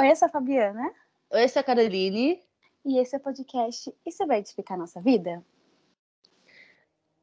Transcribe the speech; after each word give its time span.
Oi, 0.00 0.12
eu 0.12 0.14
sou 0.14 0.26
a 0.26 0.28
Fabiana. 0.28 0.92
Oi, 1.32 1.42
eu 1.42 1.48
sou 1.48 1.58
a 1.58 1.62
Caroline. 1.64 2.40
E 2.84 2.98
esse 3.00 3.16
é 3.16 3.18
o 3.18 3.20
podcast 3.20 3.92
Isso 4.06 4.24
vai 4.28 4.38
edificar 4.38 4.78
nossa 4.78 5.00
vida? 5.00 5.44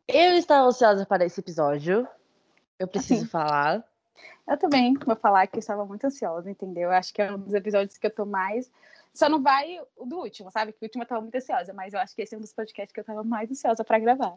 Eu 0.05 0.33
estava 0.33 0.67
ansiosa 0.67 1.05
para 1.05 1.23
esse 1.23 1.39
episódio. 1.39 2.05
Eu 2.77 2.85
preciso 2.85 3.21
Assim. 3.21 3.29
falar. 3.29 3.81
Eu 4.45 4.57
também 4.57 4.93
vou 4.93 5.15
falar 5.15 5.47
que 5.47 5.55
eu 5.55 5.59
estava 5.59 5.85
muito 5.85 6.05
ansiosa, 6.05 6.51
entendeu? 6.51 6.89
Eu 6.89 6.91
acho 6.91 7.13
que 7.13 7.21
é 7.21 7.31
um 7.31 7.39
dos 7.39 7.53
episódios 7.53 7.97
que 7.97 8.07
eu 8.07 8.11
tô 8.13 8.25
mais. 8.25 8.69
Só 9.13 9.29
não 9.29 9.41
vai 9.41 9.79
o 9.95 10.05
do 10.05 10.17
último, 10.17 10.51
sabe? 10.51 10.73
Que 10.73 10.83
o 10.83 10.85
último 10.85 11.03
eu 11.03 11.07
tava 11.07 11.21
muito 11.21 11.35
ansiosa, 11.35 11.73
mas 11.73 11.93
eu 11.93 11.99
acho 12.01 12.13
que 12.13 12.23
esse 12.23 12.35
é 12.35 12.37
um 12.37 12.41
dos 12.41 12.51
podcasts 12.51 12.91
que 12.93 12.99
eu 12.99 13.05
tava 13.05 13.23
mais 13.23 13.49
ansiosa 13.49 13.85
para 13.85 13.99
gravar. 13.99 14.35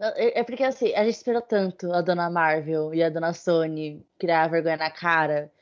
É 0.00 0.40
é 0.40 0.42
porque 0.42 0.64
assim, 0.64 0.92
a 0.94 1.04
gente 1.04 1.14
esperou 1.14 1.40
tanto 1.40 1.92
a 1.92 2.02
dona 2.02 2.28
Marvel 2.28 2.92
e 2.92 3.04
a 3.04 3.08
dona 3.08 3.32
Sony 3.32 4.04
criar 4.18 4.48
vergonha 4.48 4.76
na 4.76 4.90
cara 4.90 5.52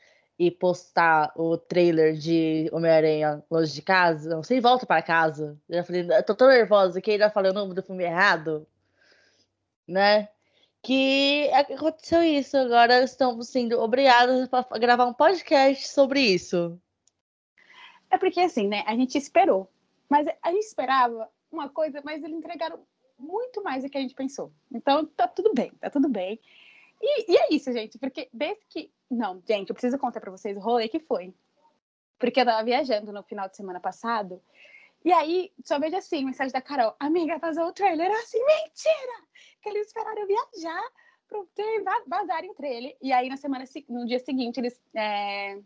e 0.41 0.49
postar 0.49 1.31
o 1.35 1.55
trailer 1.55 2.15
de 2.15 2.67
Homem-Aranha 2.73 3.43
longe 3.49 3.71
de 3.71 3.81
casa. 3.83 4.27
Não 4.27 4.41
sei, 4.41 4.59
volta 4.59 4.87
para 4.87 4.99
casa. 5.03 5.55
Eu 5.69 5.75
já 5.75 5.83
falei, 5.83 6.01
eu 6.01 6.23
tô 6.23 6.33
tão 6.33 6.47
nervosa 6.47 6.99
que 6.99 7.11
ainda 7.11 7.29
falei 7.29 7.51
o 7.51 7.53
nome 7.53 7.75
do 7.75 7.83
filme 7.83 8.03
errado. 8.03 8.65
Né? 9.87 10.29
Que 10.81 11.47
aconteceu 11.53 12.23
isso. 12.23 12.57
Agora 12.57 13.03
estamos 13.03 13.49
sendo 13.49 13.79
obrigadas 13.79 14.49
a 14.51 14.79
gravar 14.79 15.05
um 15.05 15.13
podcast 15.13 15.87
sobre 15.89 16.21
isso. 16.21 16.75
É 18.09 18.17
porque 18.17 18.39
assim, 18.39 18.67
né? 18.67 18.83
A 18.87 18.95
gente 18.95 19.19
esperou. 19.19 19.69
Mas 20.09 20.25
a 20.41 20.51
gente 20.51 20.65
esperava 20.65 21.29
uma 21.51 21.69
coisa, 21.69 22.01
mas 22.03 22.23
eles 22.23 22.35
entregaram 22.35 22.79
muito 23.15 23.61
mais 23.61 23.83
do 23.83 23.91
que 23.91 23.97
a 23.99 24.01
gente 24.01 24.15
pensou. 24.15 24.51
Então 24.73 25.05
tá 25.05 25.27
tudo 25.27 25.53
bem, 25.53 25.71
tá 25.79 25.91
tudo 25.91 26.09
bem. 26.09 26.39
E, 27.01 27.31
e 27.31 27.37
é 27.37 27.47
isso, 27.51 27.71
gente, 27.71 27.97
porque 27.97 28.29
desde 28.31 28.63
que. 28.67 28.91
Não, 29.09 29.41
gente, 29.47 29.69
eu 29.69 29.75
preciso 29.75 29.97
contar 29.97 30.21
pra 30.21 30.31
vocês 30.31 30.55
o 30.55 30.61
rolê 30.61 30.87
que 30.87 30.99
foi. 30.99 31.33
Porque 32.19 32.39
eu 32.39 32.45
tava 32.45 32.63
viajando 32.63 33.11
no 33.11 33.23
final 33.23 33.49
de 33.49 33.57
semana 33.57 33.79
passado. 33.79 34.41
E 35.03 35.11
aí, 35.11 35.51
só 35.65 35.79
vejo 35.79 35.95
assim, 35.95 36.23
mensagem 36.23 36.53
da 36.53 36.61
Carol, 36.61 36.95
amiga, 36.99 37.39
vazou 37.39 37.65
o 37.65 37.73
trailer. 37.73 38.11
Eu 38.11 38.17
assim, 38.17 38.37
mentira! 38.37 39.27
Que 39.61 39.69
eles 39.69 39.87
esperaram 39.87 40.21
eu 40.21 40.27
viajar 40.27 40.83
ter 41.55 41.83
vazarem 42.07 42.51
o 42.51 42.53
trailer. 42.53 42.95
E 43.01 43.11
aí, 43.11 43.29
na 43.29 43.37
semana, 43.37 43.63
no 43.89 44.05
dia 44.05 44.19
seguinte, 44.19 44.59
eles 44.59 44.79
é, 44.95 45.59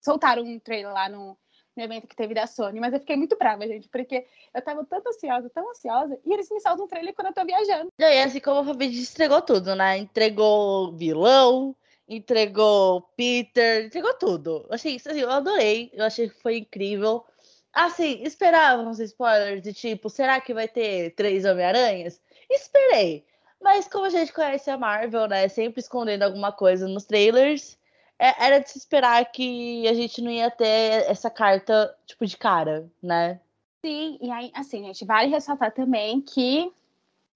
soltaram 0.00 0.42
um 0.42 0.58
trailer 0.58 0.92
lá 0.92 1.08
no, 1.08 1.38
no 1.76 1.82
evento 1.82 2.06
que 2.06 2.16
teve 2.16 2.34
da 2.34 2.46
Sony, 2.46 2.78
mas 2.80 2.92
eu 2.92 3.00
fiquei 3.00 3.16
muito 3.16 3.36
brava, 3.36 3.66
gente, 3.66 3.88
porque 3.88 4.26
eu 4.54 4.62
tava 4.62 4.84
tão 4.84 5.02
ansiosa, 5.06 5.50
tão 5.50 5.70
ansiosa, 5.70 6.18
e 6.24 6.32
eles 6.32 6.48
me 6.50 6.60
soltam 6.60 6.84
um 6.84 6.88
trailer 6.88 7.14
quando 7.14 7.28
eu 7.28 7.34
tô 7.34 7.44
viajando. 7.44 7.92
E 7.98 8.04
assim 8.04 8.40
como 8.40 8.60
a 8.60 8.64
Fabi 8.64 8.86
entregou 8.86 9.42
tudo, 9.42 9.74
né? 9.74 9.98
Entregou 9.98 10.92
vilão, 10.92 11.74
entregou 12.08 13.02
Peter, 13.16 13.86
entregou 13.86 14.14
tudo. 14.14 14.66
Achei 14.70 14.96
assim, 14.96 15.20
eu 15.20 15.30
adorei, 15.30 15.90
eu 15.92 16.04
achei 16.04 16.28
que 16.28 16.40
foi 16.40 16.58
incrível. 16.58 17.24
Assim, 17.72 18.22
esperava 18.22 18.82
uns 18.82 19.00
spoilers 19.00 19.60
de 19.60 19.72
tipo, 19.72 20.08
será 20.08 20.40
que 20.40 20.54
vai 20.54 20.68
ter 20.68 21.10
três 21.16 21.44
Homem-Aranhas? 21.44 22.20
Esperei. 22.48 23.24
Mas 23.60 23.88
como 23.88 24.04
a 24.04 24.10
gente 24.10 24.32
conhece 24.32 24.70
a 24.70 24.78
Marvel, 24.78 25.26
né? 25.26 25.48
Sempre 25.48 25.80
escondendo 25.80 26.22
alguma 26.22 26.52
coisa 26.52 26.86
nos 26.86 27.04
trailers 27.04 27.76
é, 28.18 28.46
era 28.46 28.58
de 28.60 28.70
se 28.70 28.78
esperar 28.78 29.24
que 29.30 29.86
a 29.88 29.94
gente 29.94 30.22
não 30.22 30.30
ia 30.30 30.50
ter 30.50 31.10
essa 31.10 31.30
carta, 31.30 31.94
tipo, 32.06 32.24
de 32.26 32.36
cara, 32.36 32.90
né? 33.02 33.40
Sim, 33.84 34.18
e 34.20 34.30
aí, 34.30 34.50
assim, 34.54 34.84
gente, 34.84 35.04
vale 35.04 35.28
ressaltar 35.28 35.72
também 35.72 36.20
que 36.20 36.72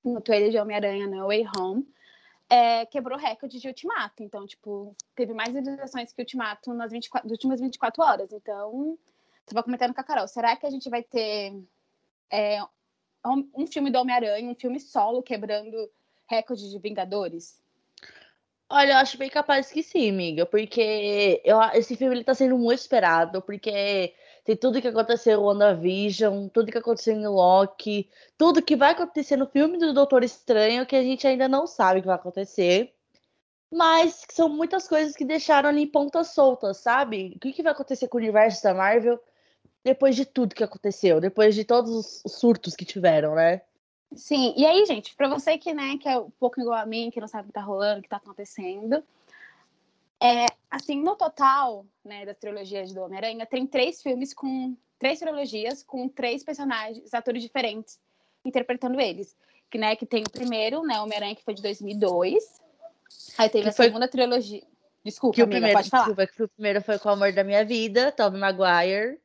no 0.03 0.21
trailer 0.21 0.51
de 0.51 0.59
Homem-Aranha 0.59 1.07
No 1.07 1.27
Way 1.27 1.47
Home 1.57 1.87
é, 2.49 2.87
quebrou 2.87 3.19
recorde 3.19 3.61
de 3.61 3.69
Ultimato. 3.69 4.23
Então, 4.23 4.47
tipo, 4.47 4.97
teve 5.15 5.35
mais 5.35 5.53
visualizações 5.53 6.13
que 6.13 6.23
Ultimato 6.23 6.73
nas 6.73 6.91
24, 6.91 7.29
nas 7.29 7.33
últimas 7.33 7.61
24 7.61 8.03
horas. 8.03 8.33
Então, 8.33 8.99
estava 9.41 9.63
comentando 9.63 9.95
com 9.95 10.01
a 10.01 10.05
Carol, 10.05 10.29
será 10.29 10.57
que 10.57 10.67
a 10.67 10.71
gente 10.71 10.89
vai 10.89 11.03
ter 11.03 11.55
é, 12.31 12.63
um 13.27 13.67
filme 13.67 13.91
do 13.91 13.99
Homem-Aranha, 13.99 14.51
um 14.51 14.55
filme 14.55 14.81
solo 14.81 15.23
quebrando 15.23 15.91
recorde 16.27 16.71
de 16.71 16.79
Vingadores? 16.79 17.61
Olha, 18.71 18.93
eu 18.93 18.97
acho 18.99 19.17
bem 19.17 19.31
capaz 19.31 19.71
que 19.73 19.83
sim, 19.83 20.11
amiga, 20.11 20.45
porque 20.45 21.41
eu, 21.43 21.59
esse 21.75 21.97
filme 21.97 22.15
ele 22.17 22.25
tá 22.25 22.35
sendo 22.35 22.59
muito 22.59 22.79
esperado, 22.79 23.41
porque 23.41 24.15
tem 24.45 24.57
tudo 24.57 24.81
que 24.81 24.89
aconteceu 24.89 25.41
no 25.41 25.47
WandaVision, 25.47 26.49
tudo 26.49 26.71
que 26.71 26.77
aconteceu 26.77 27.15
em 27.15 27.27
Loki, 27.27 28.11
tudo 28.37 28.63
que 28.63 28.77
vai 28.77 28.93
acontecer 28.93 29.37
no 29.37 29.47
filme 29.47 29.79
do 29.79 29.95
Doutor 29.95 30.23
Estranho, 30.23 30.85
que 30.87 30.97
a 30.97 31.03
gente 31.03 31.27
ainda 31.27 31.49
não 31.49 31.67
sabe 31.67 32.01
o 32.01 32.03
que 32.03 32.07
vai 32.09 32.17
acontecer. 32.17 32.95
Mas 33.73 34.27
são 34.31 34.49
muitas 34.49 34.89
coisas 34.89 35.17
que 35.17 35.25
deixaram 35.25 35.71
ali 35.71 35.83
em 35.83 35.87
pontas 35.87 36.29
soltas, 36.29 36.79
sabe? 36.79 37.35
O 37.37 37.41
que, 37.41 37.53
que 37.53 37.63
vai 37.63 37.73
acontecer 37.73 38.09
com 38.09 38.19
o 38.19 38.21
universo 38.21 38.63
da 38.63 38.75
Marvel 38.75 39.21
depois 39.85 40.17
de 40.17 40.27
tudo 40.27 40.55
que 40.55 40.65
aconteceu, 40.65 41.21
depois 41.21 41.55
de 41.55 41.65
todos 41.65 42.23
os 42.25 42.33
surtos 42.33 42.77
que 42.77 42.85
tiveram, 42.85 43.35
né? 43.35 43.63
Sim, 44.15 44.55
e 44.57 44.65
aí, 44.65 44.85
gente, 44.87 45.15
para 45.15 45.29
você 45.29 45.59
que, 45.59 45.73
né, 45.75 45.99
que 45.99 46.09
é 46.09 46.19
um 46.19 46.31
pouco 46.31 46.61
igual 46.61 46.81
a 46.81 46.87
mim, 46.87 47.11
que 47.11 47.21
não 47.21 47.29
sabe 47.29 47.45
o 47.45 47.47
que 47.49 47.53
tá 47.53 47.61
rolando, 47.61 48.01
o 48.01 48.03
que 48.03 48.09
tá 48.09 48.17
acontecendo, 48.17 49.05
é, 50.21 50.47
assim, 50.71 51.01
no 51.01 51.15
total, 51.15 51.87
né, 52.05 52.25
das 52.25 52.37
trilogias 52.37 52.93
do 52.93 53.03
Homem-Aranha, 53.03 53.47
tem 53.47 53.67
três 53.67 54.03
filmes 54.03 54.35
com 54.35 54.77
três 54.99 55.21
trilogias 55.21 55.83
com 55.83 56.09
três 56.09 56.43
personagens, 56.43 57.15
atores 57.15 57.43
diferentes, 57.43 58.01
interpretando 58.45 59.01
eles. 59.01 59.37
Que, 59.71 59.79
né, 59.79 59.95
que 59.95 60.07
tem 60.07 60.23
o 60.23 60.31
primeiro, 60.31 60.83
né, 60.83 60.99
Homem-Aranha, 61.01 61.37
que 61.37 61.45
foi 61.45 61.55
de 61.55 61.63
2002. 61.63 62.61
Aí 63.37 63.49
teve 63.49 63.65
que 63.65 63.69
a 63.69 63.73
foi... 63.73 63.87
segunda 63.87 64.09
trilogia. 64.09 64.63
Desculpa, 65.05 65.37
que 65.37 65.43
amiga, 65.43 65.57
o 65.57 65.61
primeiro, 65.61 65.79
pode 65.79 65.91
falar. 65.91 66.05
Desculpa, 66.05 66.27
que 66.27 66.43
o 66.43 66.49
primeiro 66.49 66.83
foi 66.83 66.99
com 66.99 67.09
o 67.09 67.13
amor 67.13 67.33
da 67.33 67.45
minha 67.45 67.65
vida, 67.65 68.11
Tobey 68.11 68.41
Maguire, 68.41 69.21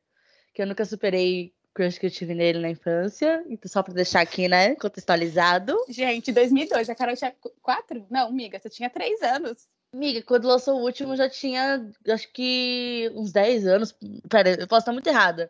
que 0.52 0.62
eu 0.62 0.66
nunca 0.66 0.84
superei 0.84 1.52
crush 1.74 1.98
que 1.98 2.06
eu 2.06 2.10
tive 2.10 2.34
nele 2.34 2.60
na 2.60 2.70
infância, 2.70 3.44
então 3.48 3.70
só 3.70 3.82
para 3.82 3.92
deixar 3.92 4.20
aqui, 4.20 4.48
né, 4.48 4.74
contextualizado. 4.76 5.76
Gente, 5.88 6.32
2002, 6.32 6.88
a 6.88 6.94
Carol 6.94 7.16
tinha 7.16 7.34
quatro? 7.60 8.06
Não, 8.08 8.28
amiga, 8.28 8.58
você 8.58 8.70
tinha 8.70 8.88
três 8.88 9.20
anos. 9.20 9.66
Amiga, 9.92 10.22
quando 10.22 10.48
lançou 10.48 10.80
o 10.80 10.82
último 10.82 11.14
já 11.14 11.28
tinha, 11.28 11.88
acho 12.08 12.32
que 12.32 13.12
uns 13.14 13.30
10 13.30 13.66
anos. 13.68 13.94
Pera, 14.28 14.50
eu 14.60 14.66
posso 14.66 14.80
estar 14.80 14.92
muito 14.92 15.06
errada. 15.06 15.48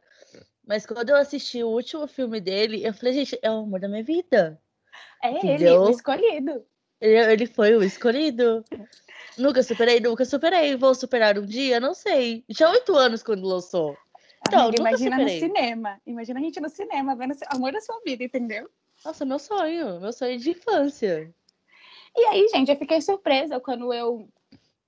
Mas 0.66 0.84
quando 0.84 1.08
eu 1.08 1.16
assisti 1.16 1.62
o 1.62 1.68
último 1.68 2.06
filme 2.06 2.42
dele, 2.42 2.84
eu 2.84 2.92
falei, 2.92 3.14
gente, 3.14 3.38
é 3.40 3.50
o 3.50 3.60
amor 3.60 3.80
da 3.80 3.88
minha 3.88 4.04
vida. 4.04 4.60
É 5.22 5.30
Entendeu? 5.30 5.54
ele, 5.54 5.78
o 5.78 5.90
escolhido. 5.90 6.66
Ele, 7.00 7.32
ele 7.32 7.46
foi 7.46 7.74
o 7.74 7.82
escolhido. 7.82 8.62
nunca 9.38 9.62
superei, 9.62 9.98
nunca 9.98 10.26
superei. 10.26 10.76
Vou 10.76 10.94
superar 10.94 11.38
um 11.38 11.46
dia? 11.46 11.80
Não 11.80 11.94
sei. 11.94 12.44
Tinha 12.52 12.68
oito 12.68 12.94
anos 12.94 13.22
quando 13.22 13.46
lançou. 13.46 13.96
Então, 14.46 14.68
Amiga, 14.68 14.78
imagina 14.78 15.16
superei. 15.16 15.34
no 15.34 15.46
cinema. 15.46 16.00
Imagina 16.06 16.40
a 16.40 16.42
gente 16.42 16.60
no 16.60 16.68
cinema 16.68 17.16
vendo 17.16 17.32
o 17.32 17.56
amor 17.56 17.72
da 17.72 17.80
sua 17.80 18.00
vida, 18.04 18.24
entendeu? 18.24 18.68
Nossa, 19.04 19.24
meu 19.24 19.38
sonho. 19.38 20.00
Meu 20.00 20.12
sonho 20.12 20.38
de 20.38 20.50
infância. 20.50 21.34
E 22.16 22.24
aí, 22.26 22.48
gente, 22.48 22.70
eu 22.70 22.76
fiquei 22.76 23.00
surpresa 23.00 23.58
quando 23.58 23.92
eu 23.92 24.28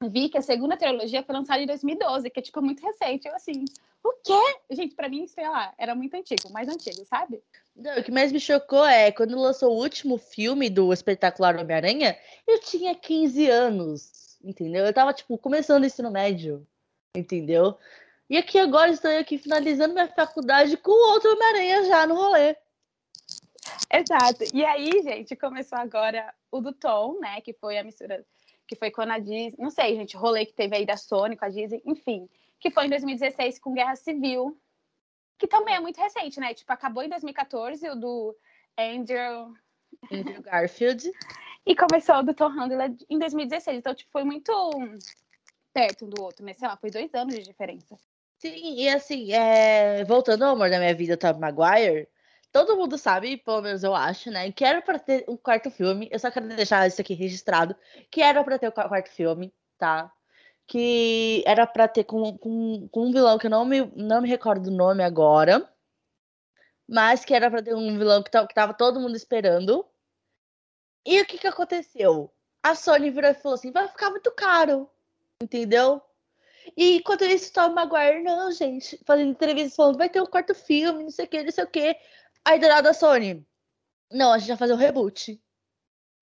vi 0.09 0.29
que 0.29 0.39
a 0.39 0.43
segunda 0.43 0.77
trilogia 0.77 1.23
foi 1.23 1.35
lançada 1.35 1.61
em 1.61 1.67
2012, 1.67 2.31
que 2.31 2.39
é, 2.39 2.43
tipo, 2.43 2.63
muito 2.63 2.85
recente. 2.85 3.27
Eu, 3.27 3.35
assim, 3.35 3.65
o 4.05 4.13
quê? 4.23 4.59
Gente, 4.71 4.95
pra 4.95 5.09
mim, 5.09 5.27
sei 5.27 5.49
lá, 5.49 5.75
era 5.77 5.95
muito 5.95 6.15
antigo, 6.15 6.53
mais 6.53 6.69
antigo, 6.69 7.05
sabe? 7.05 7.43
Não, 7.75 7.99
o 7.99 8.05
que 8.05 8.13
mais 8.13 8.31
me 8.31 8.39
chocou 8.39 8.87
é, 8.87 9.11
quando 9.11 9.37
lançou 9.37 9.73
o 9.73 9.83
último 9.83 10.19
filme 10.19 10.71
do 10.71 10.93
Espetacular 10.93 11.57
Homem-Aranha, 11.59 12.17
eu 12.47 12.61
tinha 12.61 12.95
15 12.95 13.51
anos, 13.51 14.39
entendeu? 14.45 14.87
Eu 14.87 14.93
tava, 14.93 15.13
tipo, 15.13 15.37
começando 15.37 15.83
o 15.83 15.87
ensino 15.87 16.11
médio, 16.11 16.67
entendeu? 17.17 17.77
E 18.29 18.37
aqui 18.37 18.59
agora 18.59 18.91
estou 18.91 19.11
aqui 19.11 19.39
finalizando 19.39 19.95
minha 19.95 20.09
faculdade 20.09 20.77
com 20.77 20.91
outro 21.13 21.33
Homem-Aranha 21.33 21.85
já 21.85 22.07
no 22.07 22.17
rolê. 22.17 22.57
Exato. 23.93 24.45
E 24.53 24.65
aí, 24.65 25.01
gente, 25.03 25.37
começou 25.37 25.79
agora 25.79 26.35
o 26.51 26.61
do 26.61 26.73
Tom, 26.73 27.21
né? 27.21 27.41
Que 27.41 27.53
foi 27.53 27.79
a 27.79 27.85
mistura, 27.85 28.27
que 28.67 28.75
foi 28.75 28.91
com 28.91 29.03
a 29.03 29.19
Disney. 29.19 29.55
Não 29.59 29.71
sei, 29.71 29.95
gente, 29.95 30.17
o 30.17 30.21
rolê 30.21 30.45
que 30.45 30.53
teve 30.53 30.77
aí 30.77 30.85
da 30.85 30.97
Sony 30.97 31.37
com 31.37 31.45
a 31.45 31.49
Disney, 31.49 31.81
enfim. 31.85 32.29
Que 32.59 32.71
foi 32.71 32.87
em 32.87 32.91
2016 32.91 33.61
com 33.61 33.75
Guerra 33.75 33.95
Civil. 33.95 34.61
Que 35.39 35.47
também 35.47 35.75
é 35.75 35.81
muito 35.81 36.01
recente, 36.01 36.41
né? 36.41 36.53
Tipo, 36.53 36.73
acabou 36.73 37.05
em 37.05 37.09
2014 37.09 37.89
o 37.91 37.95
do 37.95 38.37
Andrew. 38.77 39.55
Andrew 40.11 40.43
Garfield. 40.43 41.13
E 41.65 41.77
começou 41.77 42.17
o 42.17 42.23
do 42.23 42.35
Tom 42.35 42.51
Holland 42.51 43.05
em 43.09 43.19
2016. 43.19 43.79
Então, 43.79 43.95
tipo, 43.95 44.11
foi 44.11 44.25
muito 44.25 44.53
perto 45.73 46.07
um 46.07 46.09
do 46.09 46.23
outro, 46.23 46.45
né? 46.45 46.55
Sei 46.55 46.67
lá, 46.67 46.77
foi 46.77 46.91
dois 46.91 47.13
anos 47.15 47.35
de 47.35 47.43
diferença. 47.43 47.97
Sim, 48.39 48.75
e 48.77 48.89
assim, 48.89 49.33
é... 49.33 50.05
voltando 50.05 50.45
ao 50.45 50.53
amor 50.53 50.71
da 50.71 50.79
minha 50.79 50.95
vida, 50.95 51.17
Tom 51.17 51.39
Maguire, 51.39 52.09
todo 52.53 52.77
mundo 52.77 52.97
sabe, 52.99 53.37
pelo 53.39 53.63
menos 53.63 53.83
eu 53.83 53.95
acho, 53.95 54.31
né? 54.31 54.51
Que 54.53 54.65
era 54.65 54.81
pra 54.83 54.99
ter 54.99 55.25
um 55.29 55.37
quarto 55.37 55.71
filme. 55.71 56.09
Eu 56.11 56.19
só 56.19 56.31
quero 56.31 56.49
deixar 56.49 56.87
isso 56.87 57.01
aqui 57.01 57.15
registrado. 57.15 57.77
Que 58.11 58.23
era 58.23 58.43
pra 58.45 58.59
ter 58.59 58.67
o 58.67 58.71
um 58.71 58.73
quarto 58.73 59.11
filme, 59.11 59.53
tá? 59.79 60.13
Que 60.67 61.43
era 61.47 61.67
pra 61.67 61.89
ter 61.89 62.05
com, 62.05 62.37
com, 62.39 62.89
com 62.89 63.07
um 63.07 63.13
vilão 63.13 63.39
que 63.39 63.47
eu 63.47 63.51
não 63.51 63.65
me, 63.65 63.85
não 63.97 64.23
me 64.23 64.29
recordo 64.29 64.71
do 64.71 64.77
nome 64.77 65.03
agora. 65.03 65.71
Mas 66.89 67.25
que 67.25 67.35
era 67.35 67.51
pra 67.51 67.63
ter 67.63 67.75
um 67.75 67.99
vilão 67.99 68.23
que, 68.23 68.31
que 68.31 68.55
tava 68.55 68.75
todo 68.75 69.01
mundo 69.01 69.17
esperando. 69.17 69.87
E 71.05 71.21
o 71.21 71.27
que 71.27 71.39
que 71.39 71.47
aconteceu? 71.47 72.33
A 72.63 72.75
Sony 72.75 73.11
virou 73.11 73.31
e 73.31 73.35
falou 73.35 73.55
assim: 73.57 73.71
vai 73.71 73.89
ficar 73.89 74.11
muito 74.11 74.31
caro. 74.33 74.91
Entendeu? 75.43 76.03
E 76.77 76.97
enquanto 76.97 77.25
isso, 77.25 77.53
Tom 77.53 77.71
Maguire, 77.71 78.23
não, 78.23 78.51
gente, 78.51 78.99
fazendo 79.05 79.31
entrevistas 79.31 79.77
falando, 79.77 79.99
vai 79.99 80.09
ter 80.09 80.21
um 80.21 80.27
quarto 80.27 80.55
filme, 80.55 81.03
não 81.03 81.11
sei 81.11 81.27
o 81.27 81.29
que, 81.29 81.43
não 81.43 81.53
sei 81.53 81.65
o 81.65 81.71
que. 81.71 81.97
Aí 82.45 82.59
do 82.59 82.69
lado 82.69 82.85
da 82.85 82.95
Sony, 82.95 83.47
não, 84.11 84.33
a 84.33 84.39
gente 84.39 84.49
vai 84.49 84.57
fazer 84.57 84.73
um 84.73 84.77
reboot. 84.77 85.41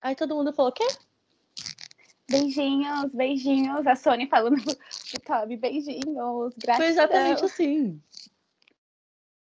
Aí 0.01 0.15
todo 0.15 0.35
mundo 0.35 0.53
falou, 0.53 0.71
quê? 0.71 0.87
Beijinhos, 2.29 3.11
beijinhos. 3.13 3.85
A 3.85 3.95
Sony 3.95 4.27
falando 4.27 4.55
pro 4.63 5.21
Toby, 5.21 5.57
beijinhos, 5.57 6.53
gratidão. 6.55 6.75
Foi 6.75 6.87
exatamente 6.87 7.45
assim. 7.45 8.01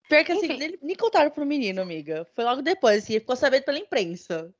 Pior 0.08 0.25
que 0.25 0.32
assim, 0.32 0.49
nem, 0.49 0.78
nem 0.82 0.96
contaram 0.96 1.31
pro 1.31 1.46
menino, 1.46 1.81
amiga. 1.81 2.26
Foi 2.34 2.44
logo 2.44 2.60
depois, 2.60 3.02
assim, 3.02 3.14
ficou 3.14 3.37
sabendo 3.37 3.64
pela 3.64 3.78
imprensa. 3.78 4.52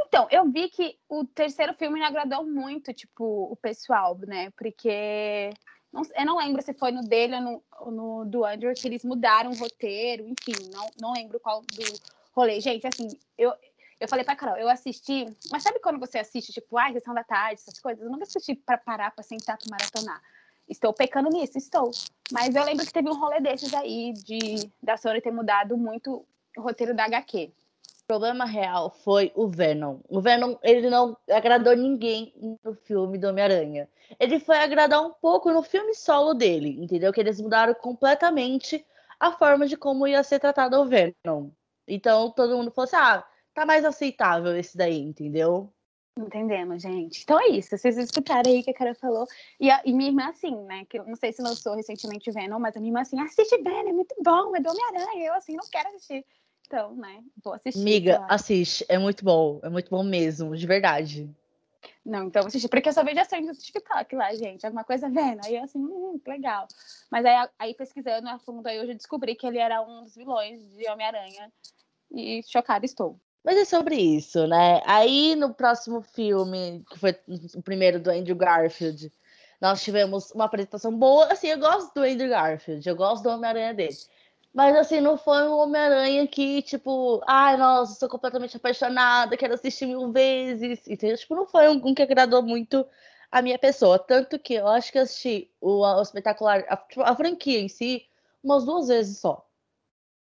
Então, 0.00 0.26
eu 0.30 0.50
vi 0.50 0.68
que 0.68 0.98
o 1.08 1.24
terceiro 1.24 1.74
filme 1.74 1.98
me 1.98 2.04
agradou 2.04 2.44
muito, 2.44 2.92
tipo, 2.92 3.48
o 3.50 3.56
pessoal, 3.56 4.18
né? 4.26 4.50
Porque 4.50 5.50
não, 5.92 6.02
eu 6.16 6.26
não 6.26 6.38
lembro 6.38 6.62
se 6.62 6.72
foi 6.72 6.90
no 6.90 7.02
dele 7.02 7.36
ou 7.36 7.40
no, 7.40 7.90
no 7.90 8.24
do 8.24 8.44
Andrew 8.44 8.72
que 8.74 8.86
eles 8.86 9.04
mudaram 9.04 9.50
o 9.50 9.56
roteiro, 9.56 10.26
enfim, 10.26 10.70
não, 10.72 10.86
não 11.00 11.12
lembro 11.12 11.38
qual 11.38 11.60
do 11.60 11.84
rolê. 12.32 12.60
Gente, 12.60 12.86
assim, 12.86 13.08
eu, 13.36 13.52
eu 14.00 14.08
falei 14.08 14.24
pra 14.24 14.34
Carol, 14.34 14.56
eu 14.56 14.68
assisti, 14.68 15.26
mas 15.50 15.62
sabe 15.62 15.78
quando 15.80 16.00
você 16.00 16.18
assiste, 16.18 16.52
tipo, 16.52 16.78
ai, 16.78 16.92
sessão 16.92 17.14
da 17.14 17.22
tarde, 17.22 17.60
essas 17.60 17.78
coisas? 17.78 18.02
Eu 18.02 18.10
nunca 18.10 18.24
assisti 18.24 18.54
pra 18.54 18.78
parar, 18.78 19.10
pra 19.10 19.22
sentar, 19.22 19.58
pra 19.58 19.70
maratonar. 19.70 20.22
Estou 20.68 20.94
pecando 20.94 21.28
nisso, 21.28 21.58
estou. 21.58 21.90
Mas 22.30 22.54
eu 22.54 22.64
lembro 22.64 22.86
que 22.86 22.92
teve 22.92 23.10
um 23.10 23.18
rolê 23.18 23.40
desses 23.40 23.74
aí, 23.74 24.12
de 24.14 24.70
da 24.82 24.96
Sony 24.96 25.20
ter 25.20 25.30
mudado 25.30 25.76
muito 25.76 26.24
o 26.56 26.60
roteiro 26.62 26.94
da 26.94 27.04
HQ. 27.04 27.52
O 28.04 28.08
problema 28.12 28.44
real 28.44 28.90
foi 28.90 29.32
o 29.34 29.48
Venom. 29.48 30.00
O 30.08 30.20
Venom, 30.20 30.56
ele 30.62 30.90
não 30.90 31.16
agradou 31.30 31.74
ninguém 31.74 32.58
no 32.62 32.74
filme 32.74 33.16
do 33.16 33.28
Homem-Aranha. 33.28 33.88
Ele 34.18 34.38
foi 34.38 34.58
agradar 34.58 35.02
um 35.02 35.12
pouco 35.12 35.50
no 35.50 35.62
filme 35.62 35.94
solo 35.94 36.34
dele, 36.34 36.76
entendeu? 36.82 37.12
Que 37.12 37.20
eles 37.20 37.40
mudaram 37.40 37.74
completamente 37.74 38.84
a 39.18 39.32
forma 39.32 39.66
de 39.66 39.76
como 39.76 40.06
ia 40.06 40.22
ser 40.22 40.40
tratado 40.40 40.76
o 40.78 40.84
Venom. 40.84 41.50
Então 41.86 42.30
todo 42.30 42.56
mundo 42.56 42.70
falou 42.70 42.84
assim: 42.84 42.96
ah, 42.96 43.24
tá 43.54 43.64
mais 43.64 43.84
aceitável 43.84 44.56
esse 44.56 44.76
daí, 44.76 44.98
entendeu? 44.98 45.72
Entendemos, 46.18 46.82
gente. 46.82 47.22
Então 47.22 47.40
é 47.40 47.48
isso. 47.48 47.76
Vocês 47.76 47.96
escutaram 47.96 48.50
aí 48.50 48.62
que 48.62 48.70
a 48.70 48.74
cara 48.74 48.94
falou. 48.94 49.26
E, 49.58 49.70
a, 49.70 49.80
e 49.84 49.94
minha 49.94 50.10
irmã, 50.10 50.28
assim, 50.28 50.54
né? 50.64 50.84
Que 50.84 50.98
não 50.98 51.16
sei 51.16 51.32
se 51.32 51.40
lançou 51.40 51.74
recentemente 51.74 52.30
Venom, 52.30 52.58
mas 52.58 52.76
a 52.76 52.80
minha 52.80 52.90
irmã, 52.90 53.00
assim, 53.00 53.18
assiste 53.18 53.56
Venom, 53.62 53.88
é 53.88 53.92
muito 53.92 54.14
bom, 54.22 54.54
é 54.54 54.60
do 54.60 54.68
Homem-Aranha. 54.68 55.28
Eu, 55.28 55.34
assim, 55.34 55.56
não 55.56 55.64
quero 55.70 55.88
assistir. 55.88 56.24
Então, 56.72 56.96
né? 56.96 57.22
Vou 57.44 57.52
assistir. 57.52 57.84
Miga, 57.84 58.16
claro. 58.16 58.32
assiste. 58.32 58.82
É 58.88 58.96
muito 58.96 59.22
bom. 59.22 59.60
É 59.62 59.68
muito 59.68 59.90
bom 59.90 60.02
mesmo, 60.02 60.56
de 60.56 60.66
verdade. 60.66 61.28
Não, 62.02 62.28
então 62.28 62.46
assistir. 62.46 62.68
Porque 62.68 62.88
eu 62.88 62.92
só 62.94 63.04
vejo 63.04 63.20
assim 63.20 63.42
no 63.42 63.52
TikTok 63.52 64.16
lá, 64.16 64.34
gente. 64.34 64.64
Alguma 64.64 64.82
coisa 64.82 65.10
vendo. 65.10 65.44
Aí 65.44 65.56
eu, 65.56 65.64
assim, 65.64 65.78
hum, 65.78 66.18
que 66.18 66.30
legal. 66.30 66.66
Mas 67.10 67.26
aí, 67.26 67.48
aí 67.58 67.74
pesquisando 67.74 68.26
a 68.26 68.38
fundo, 68.38 68.66
aí 68.66 68.78
eu 68.78 68.86
já 68.86 68.94
descobri 68.94 69.34
que 69.34 69.46
ele 69.46 69.58
era 69.58 69.82
um 69.82 70.04
dos 70.04 70.16
vilões 70.16 70.66
de 70.74 70.88
Homem-Aranha. 70.88 71.52
E 72.10 72.42
chocada 72.44 72.86
estou. 72.86 73.20
Mas 73.44 73.58
é 73.58 73.64
sobre 73.66 73.96
isso, 73.96 74.46
né? 74.46 74.80
Aí 74.86 75.36
no 75.36 75.52
próximo 75.52 76.00
filme, 76.00 76.82
que 76.90 76.98
foi 76.98 77.14
o 77.54 77.60
primeiro 77.60 78.00
do 78.00 78.10
Andrew 78.10 78.36
Garfield, 78.36 79.12
nós 79.60 79.82
tivemos 79.82 80.30
uma 80.30 80.46
apresentação 80.46 80.96
boa. 80.96 81.26
Assim, 81.30 81.48
eu 81.48 81.58
gosto 81.58 81.92
do 81.92 82.02
Andrew 82.02 82.30
Garfield, 82.30 82.88
eu 82.88 82.96
gosto 82.96 83.24
do 83.24 83.28
Homem-Aranha 83.28 83.74
dele. 83.74 83.96
Mas 84.54 84.76
assim, 84.76 85.00
não 85.00 85.16
foi 85.16 85.48
um 85.48 85.56
Homem-Aranha 85.56 86.26
que, 86.26 86.60
tipo, 86.62 87.22
ai, 87.26 87.56
nossa, 87.56 87.94
sou 87.94 88.08
completamente 88.08 88.56
apaixonada, 88.56 89.36
quero 89.36 89.54
assistir 89.54 89.86
mil 89.86 90.12
vezes. 90.12 90.86
Entendeu? 90.86 91.16
Tipo, 91.16 91.34
não 91.34 91.46
foi 91.46 91.68
um, 91.68 91.94
que 91.94 92.02
agradou 92.02 92.42
muito 92.42 92.86
a 93.30 93.40
minha 93.40 93.58
pessoa. 93.58 93.98
Tanto 93.98 94.38
que 94.38 94.54
eu 94.54 94.68
acho 94.68 94.92
que 94.92 94.98
assisti 94.98 95.50
o, 95.58 95.80
o 95.80 96.02
espetacular, 96.02 96.64
a, 96.68 96.76
tipo, 96.76 97.00
a 97.00 97.16
franquia 97.16 97.60
em 97.60 97.68
si, 97.68 98.06
umas 98.44 98.64
duas 98.64 98.88
vezes 98.88 99.18
só. 99.18 99.46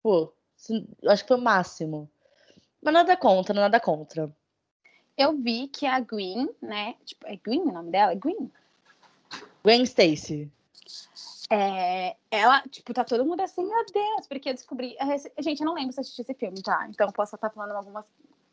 Pô, 0.02 0.32
assim, 0.58 0.88
acho 1.06 1.22
que 1.22 1.28
foi 1.28 1.36
o 1.36 1.42
máximo. 1.42 2.10
Mas 2.82 2.94
nada 2.94 3.16
contra, 3.16 3.54
nada 3.54 3.78
contra. 3.78 4.28
Eu 5.16 5.36
vi 5.36 5.68
que 5.68 5.86
a 5.86 6.00
Gwen, 6.00 6.50
né? 6.60 6.94
Tipo, 7.04 7.26
é 7.28 7.36
Gwen 7.36 7.60
o 7.60 7.72
nome 7.72 7.90
dela? 7.92 8.12
É 8.12 8.16
Gwen? 8.16 8.50
Gwen 9.62 9.82
Stacy. 9.84 10.50
É, 11.50 12.16
ela, 12.30 12.60
tipo, 12.62 12.92
tá 12.92 13.04
todo 13.04 13.24
mundo 13.24 13.40
assim, 13.40 13.64
meu 13.64 13.84
Deus, 13.86 14.26
porque 14.26 14.50
eu 14.50 14.54
descobri. 14.54 14.96
Gente, 15.38 15.60
eu 15.60 15.66
não 15.66 15.74
lembro 15.74 15.92
se 15.92 16.00
assisti 16.00 16.22
esse 16.22 16.34
filme, 16.34 16.60
tá? 16.62 16.86
Então 16.88 17.10
posso 17.12 17.36
estar 17.36 17.50
falando 17.50 17.72
algumas 17.72 18.04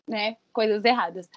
né, 0.08 0.38
coisas 0.52 0.84
erradas. 0.84 1.30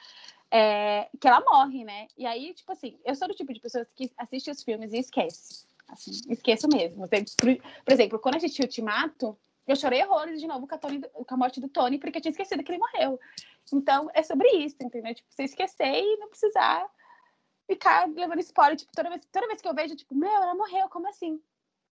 É, 0.50 1.08
que 1.18 1.26
ela 1.26 1.40
morre, 1.40 1.84
né? 1.84 2.08
E 2.16 2.26
aí, 2.26 2.52
tipo 2.54 2.70
assim, 2.70 2.98
eu 3.04 3.14
sou 3.14 3.26
do 3.26 3.34
tipo 3.34 3.52
de 3.52 3.60
pessoas 3.60 3.88
que 3.94 4.12
assiste 4.16 4.50
os 4.50 4.62
filmes 4.62 4.92
e 4.92 4.98
esquece. 4.98 5.66
Assim, 5.88 6.10
esqueço 6.28 6.68
mesmo. 6.68 7.08
Por 7.08 7.92
exemplo, 7.92 8.18
quando 8.18 8.36
a 8.36 8.38
gente 8.38 8.60
Ultimato, 8.60 9.36
eu 9.66 9.76
chorei 9.76 10.04
horrores 10.04 10.40
de 10.40 10.46
novo 10.46 10.66
com 10.66 10.74
a, 10.74 10.78
Tony, 10.78 11.00
com 11.00 11.34
a, 11.34 11.36
morte 11.36 11.60
do 11.60 11.68
Tony, 11.68 11.98
porque 11.98 12.18
eu 12.18 12.22
tinha 12.22 12.30
esquecido 12.30 12.62
que 12.62 12.70
ele 12.70 12.78
morreu. 12.78 13.18
Então, 13.72 14.08
é 14.14 14.22
sobre 14.22 14.48
isso, 14.48 14.76
entendeu? 14.80 15.14
Tipo, 15.14 15.28
você 15.30 15.44
esquecer 15.44 16.02
e 16.02 16.16
não 16.18 16.28
precisar 16.28 16.86
ficar 17.66 18.08
levando 18.08 18.40
spoiler. 18.40 18.76
Tipo, 18.76 18.92
toda 18.94 19.10
vez, 19.10 19.22
toda 19.30 19.46
vez 19.46 19.60
que 19.60 19.68
eu 19.68 19.74
vejo, 19.74 19.96
tipo, 19.96 20.14
meu, 20.14 20.30
ela 20.30 20.54
morreu, 20.54 20.88
como 20.88 21.08
assim? 21.08 21.40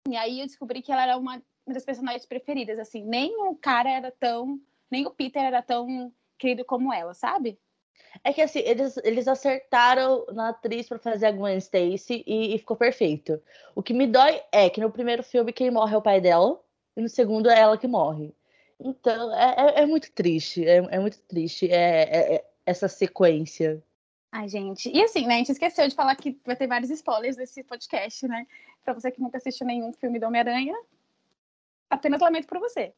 E 0.08 0.16
aí 0.16 0.40
eu 0.40 0.48
descobri 0.48 0.82
que 0.82 0.92
ela 0.92 1.04
era 1.04 1.18
uma, 1.18 1.42
das 1.66 1.86
personagens 1.86 2.26
preferidas, 2.26 2.80
assim. 2.80 3.04
Nem 3.04 3.36
o 3.38 3.56
cara 3.56 3.90
era 3.90 4.12
tão... 4.12 4.60
Nem 4.90 5.06
o 5.06 5.12
Peter 5.12 5.44
era 5.44 5.62
tão 5.62 6.14
querido 6.38 6.64
como 6.64 6.94
ela, 6.94 7.14
sabe? 7.14 7.60
É 8.24 8.32
que 8.34 8.42
assim, 8.42 8.60
eles, 8.60 8.98
eles 9.04 9.28
acertaram 9.28 10.26
na 10.32 10.50
atriz 10.50 10.88
para 10.88 11.00
fazer 11.00 11.28
a 11.28 11.32
Gwen 11.32 11.58
Stacy 11.58 12.24
e, 12.26 12.56
e, 12.56 12.58
ficou 12.58 12.78
perfeito. 12.78 13.42
O 13.76 13.84
que 13.84 13.94
me 13.94 14.08
dói 14.08 14.42
é 14.52 14.70
que 14.70 14.82
no 14.82 14.92
primeiro 14.92 15.24
filme 15.24 15.54
quem 15.54 15.72
morre 15.72 15.94
é 15.94 15.98
o 15.98 16.02
pai 16.02 16.22
dela 16.22 16.60
e 16.96 17.02
no 17.02 17.10
segundo 17.10 17.50
é 17.50 17.60
ela 17.60 17.78
que 17.78 17.88
morre. 17.88 18.34
Então, 18.80 19.34
é, 19.36 19.56
é, 19.58 19.84
é 19.84 19.86
muito 19.86 20.12
triste, 20.12 20.66
é, 20.66 20.78
é 20.78 21.00
muito 21.00 21.20
triste 21.22 21.70
é, 21.72 22.04
é, 22.04 22.36
é, 22.36 22.46
essa 22.66 22.88
sequência. 22.88 23.84
Ai, 24.32 24.48
gente. 24.48 24.90
E 24.90 25.02
assim, 25.04 25.26
né? 25.26 25.36
A 25.36 25.38
gente 25.38 25.52
esqueceu 25.52 25.88
de 25.88 25.96
falar 25.96 26.16
que 26.16 26.40
vai 26.46 26.56
ter 26.56 26.68
vários 26.68 26.90
spoilers 26.90 27.38
nesse 27.38 27.64
podcast, 27.64 28.28
né? 28.28 28.46
Pra 28.84 28.94
você 28.94 29.12
que 29.12 29.22
nunca 29.22 29.38
assistiu 29.38 29.66
nenhum 29.66 29.92
filme 29.94 30.20
do 30.20 30.26
Homem-Aranha, 30.26 30.76
apenas 31.90 32.22
lamento 32.22 32.48
por 32.48 32.60
você. 32.60 32.94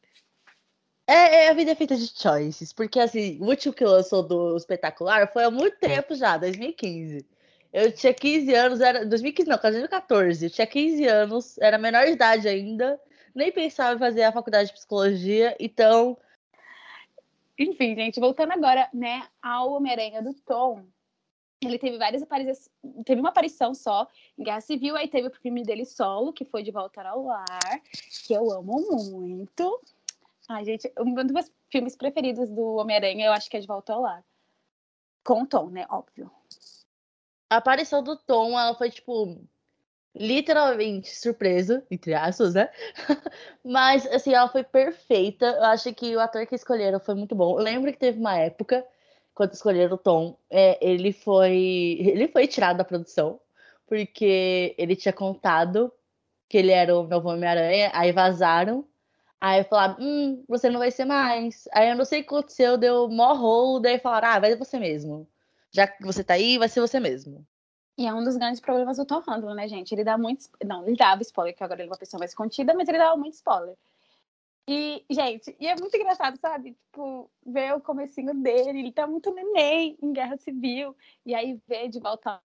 É, 1.06 1.44
é, 1.44 1.48
a 1.48 1.54
vida 1.54 1.72
é 1.72 1.74
feita 1.74 1.96
de 1.96 2.06
choices, 2.06 2.72
porque 2.72 3.00
assim, 3.00 3.38
o 3.40 3.46
último 3.46 3.74
que 3.74 3.84
lançou 3.84 4.22
do 4.22 4.56
espetacular 4.56 5.32
foi 5.32 5.44
há 5.44 5.50
muito 5.50 5.76
tempo 5.78 6.14
já, 6.14 6.36
2015. 6.36 7.26
Eu 7.72 7.92
tinha 7.92 8.14
15 8.14 8.54
anos, 8.54 8.80
era 8.80 9.04
2015 9.06 9.48
não, 9.48 9.58
2014. 9.58 10.44
Eu 10.44 10.50
tinha 10.50 10.66
15 10.66 11.06
anos, 11.06 11.58
era 11.58 11.78
menor 11.78 12.04
de 12.04 12.12
idade 12.12 12.48
ainda 12.48 13.00
nem 13.34 13.52
pensava 13.52 13.94
em 13.94 13.98
fazer 13.98 14.22
a 14.24 14.32
faculdade 14.32 14.68
de 14.68 14.74
psicologia, 14.74 15.56
então. 15.58 16.16
Enfim, 17.58 17.94
gente, 17.94 18.18
voltando 18.18 18.52
agora, 18.52 18.88
né, 18.92 19.26
ao 19.42 19.72
Homem-Aranha 19.72 20.22
do 20.22 20.32
Tom. 20.34 20.84
Ele 21.62 21.78
teve 21.78 21.98
várias 21.98 22.22
aparições, 22.22 22.70
teve 23.04 23.20
uma 23.20 23.28
aparição 23.28 23.74
só 23.74 24.08
em 24.38 24.44
Guerra 24.44 24.62
Civil, 24.62 24.96
aí 24.96 25.08
teve 25.08 25.28
o 25.28 25.30
filme 25.30 25.62
dele 25.62 25.84
solo, 25.84 26.32
que 26.32 26.44
foi 26.44 26.62
De 26.62 26.70
Volta 26.70 27.02
ao 27.02 27.24
Lar, 27.24 27.82
que 28.26 28.32
eu 28.32 28.50
amo 28.50 28.80
muito. 29.10 29.80
Ai, 30.48 30.64
gente, 30.64 30.90
um 30.98 31.14
dos 31.14 31.32
meus 31.32 31.52
filmes 31.70 31.94
preferidos 31.94 32.48
do 32.48 32.76
Homem-Aranha, 32.76 33.26
eu 33.26 33.32
acho 33.32 33.50
que 33.50 33.56
é 33.58 33.60
De 33.60 33.66
Volta 33.66 33.92
ao 33.92 34.00
Lar. 34.00 34.24
Com 35.22 35.42
o 35.42 35.46
Tom, 35.46 35.68
né? 35.68 35.86
Óbvio. 35.90 36.30
A 37.50 37.56
aparição 37.56 38.02
do 38.02 38.16
Tom, 38.16 38.58
ela 38.58 38.74
foi, 38.74 38.90
tipo, 38.90 39.38
literalmente 40.14 41.14
surpresa, 41.14 41.84
entre 41.90 42.14
aspas, 42.14 42.54
né? 42.54 42.70
Mas, 43.62 44.06
assim, 44.06 44.32
ela 44.32 44.48
foi 44.48 44.64
perfeita. 44.64 45.46
Eu 45.46 45.64
acho 45.64 45.92
que 45.94 46.16
o 46.16 46.20
ator 46.20 46.46
que 46.46 46.54
escolheram 46.54 46.98
foi 46.98 47.14
muito 47.14 47.34
bom. 47.34 47.58
Eu 47.58 47.62
lembro 47.62 47.92
que 47.92 47.98
teve 47.98 48.18
uma 48.18 48.36
época, 48.36 48.86
quando 49.40 49.54
escolheram 49.54 49.94
o 49.94 49.98
Tom, 49.98 50.36
é, 50.50 50.78
ele 50.86 51.14
foi 51.14 51.96
ele 51.98 52.28
foi 52.28 52.46
tirado 52.46 52.76
da 52.76 52.84
produção, 52.84 53.40
porque 53.86 54.74
ele 54.76 54.94
tinha 54.94 55.14
contado 55.14 55.90
que 56.46 56.58
ele 56.58 56.70
era 56.70 56.94
o 56.94 57.04
novo 57.04 57.30
Homem-Aranha, 57.30 57.90
aí 57.94 58.12
vazaram. 58.12 58.84
Aí 59.40 59.64
falaram, 59.64 59.96
hum, 59.98 60.44
você 60.46 60.68
não 60.68 60.78
vai 60.78 60.90
ser 60.90 61.06
mais. 61.06 61.66
Aí 61.72 61.88
eu 61.88 61.96
não 61.96 62.04
sei 62.04 62.20
o 62.20 62.22
que 62.22 62.28
aconteceu, 62.34 62.76
deu 62.76 63.08
mó 63.08 63.32
rolo, 63.32 63.80
daí 63.80 63.98
falaram, 63.98 64.28
ah, 64.28 64.40
vai 64.40 64.50
ser 64.50 64.58
você 64.58 64.78
mesmo. 64.78 65.26
Já 65.70 65.86
que 65.86 66.04
você 66.04 66.22
tá 66.22 66.34
aí, 66.34 66.58
vai 66.58 66.68
ser 66.68 66.82
você 66.82 67.00
mesmo. 67.00 67.42
E 67.96 68.06
é 68.06 68.12
um 68.12 68.22
dos 68.22 68.36
grandes 68.36 68.60
problemas 68.60 68.98
do 68.98 69.06
Tom 69.06 69.22
Handler, 69.26 69.54
né, 69.54 69.66
gente? 69.68 69.94
Ele 69.94 70.04
dá 70.04 70.18
muito. 70.18 70.50
Não, 70.62 70.86
ele 70.86 70.96
dava 70.96 71.22
spoiler, 71.22 71.56
que 71.56 71.64
agora 71.64 71.80
ele 71.80 71.88
é 71.88 71.92
uma 71.92 71.98
pessoa 71.98 72.18
mais 72.18 72.34
contida, 72.34 72.74
mas 72.74 72.86
ele 72.90 72.98
dava 72.98 73.16
muito 73.16 73.34
spoiler. 73.34 73.74
E, 74.68 75.04
gente, 75.10 75.56
e 75.58 75.66
é 75.66 75.74
muito 75.74 75.96
engraçado, 75.96 76.38
sabe? 76.38 76.72
Tipo, 76.72 77.30
ver 77.44 77.74
o 77.74 77.80
comecinho 77.80 78.34
dele, 78.34 78.80
ele 78.80 78.92
tá 78.92 79.06
muito 79.06 79.32
neném 79.34 79.98
em 80.00 80.12
Guerra 80.12 80.36
Civil. 80.36 80.96
E 81.26 81.34
aí 81.34 81.60
ver 81.66 81.88
de 81.88 81.98
volta 81.98 82.40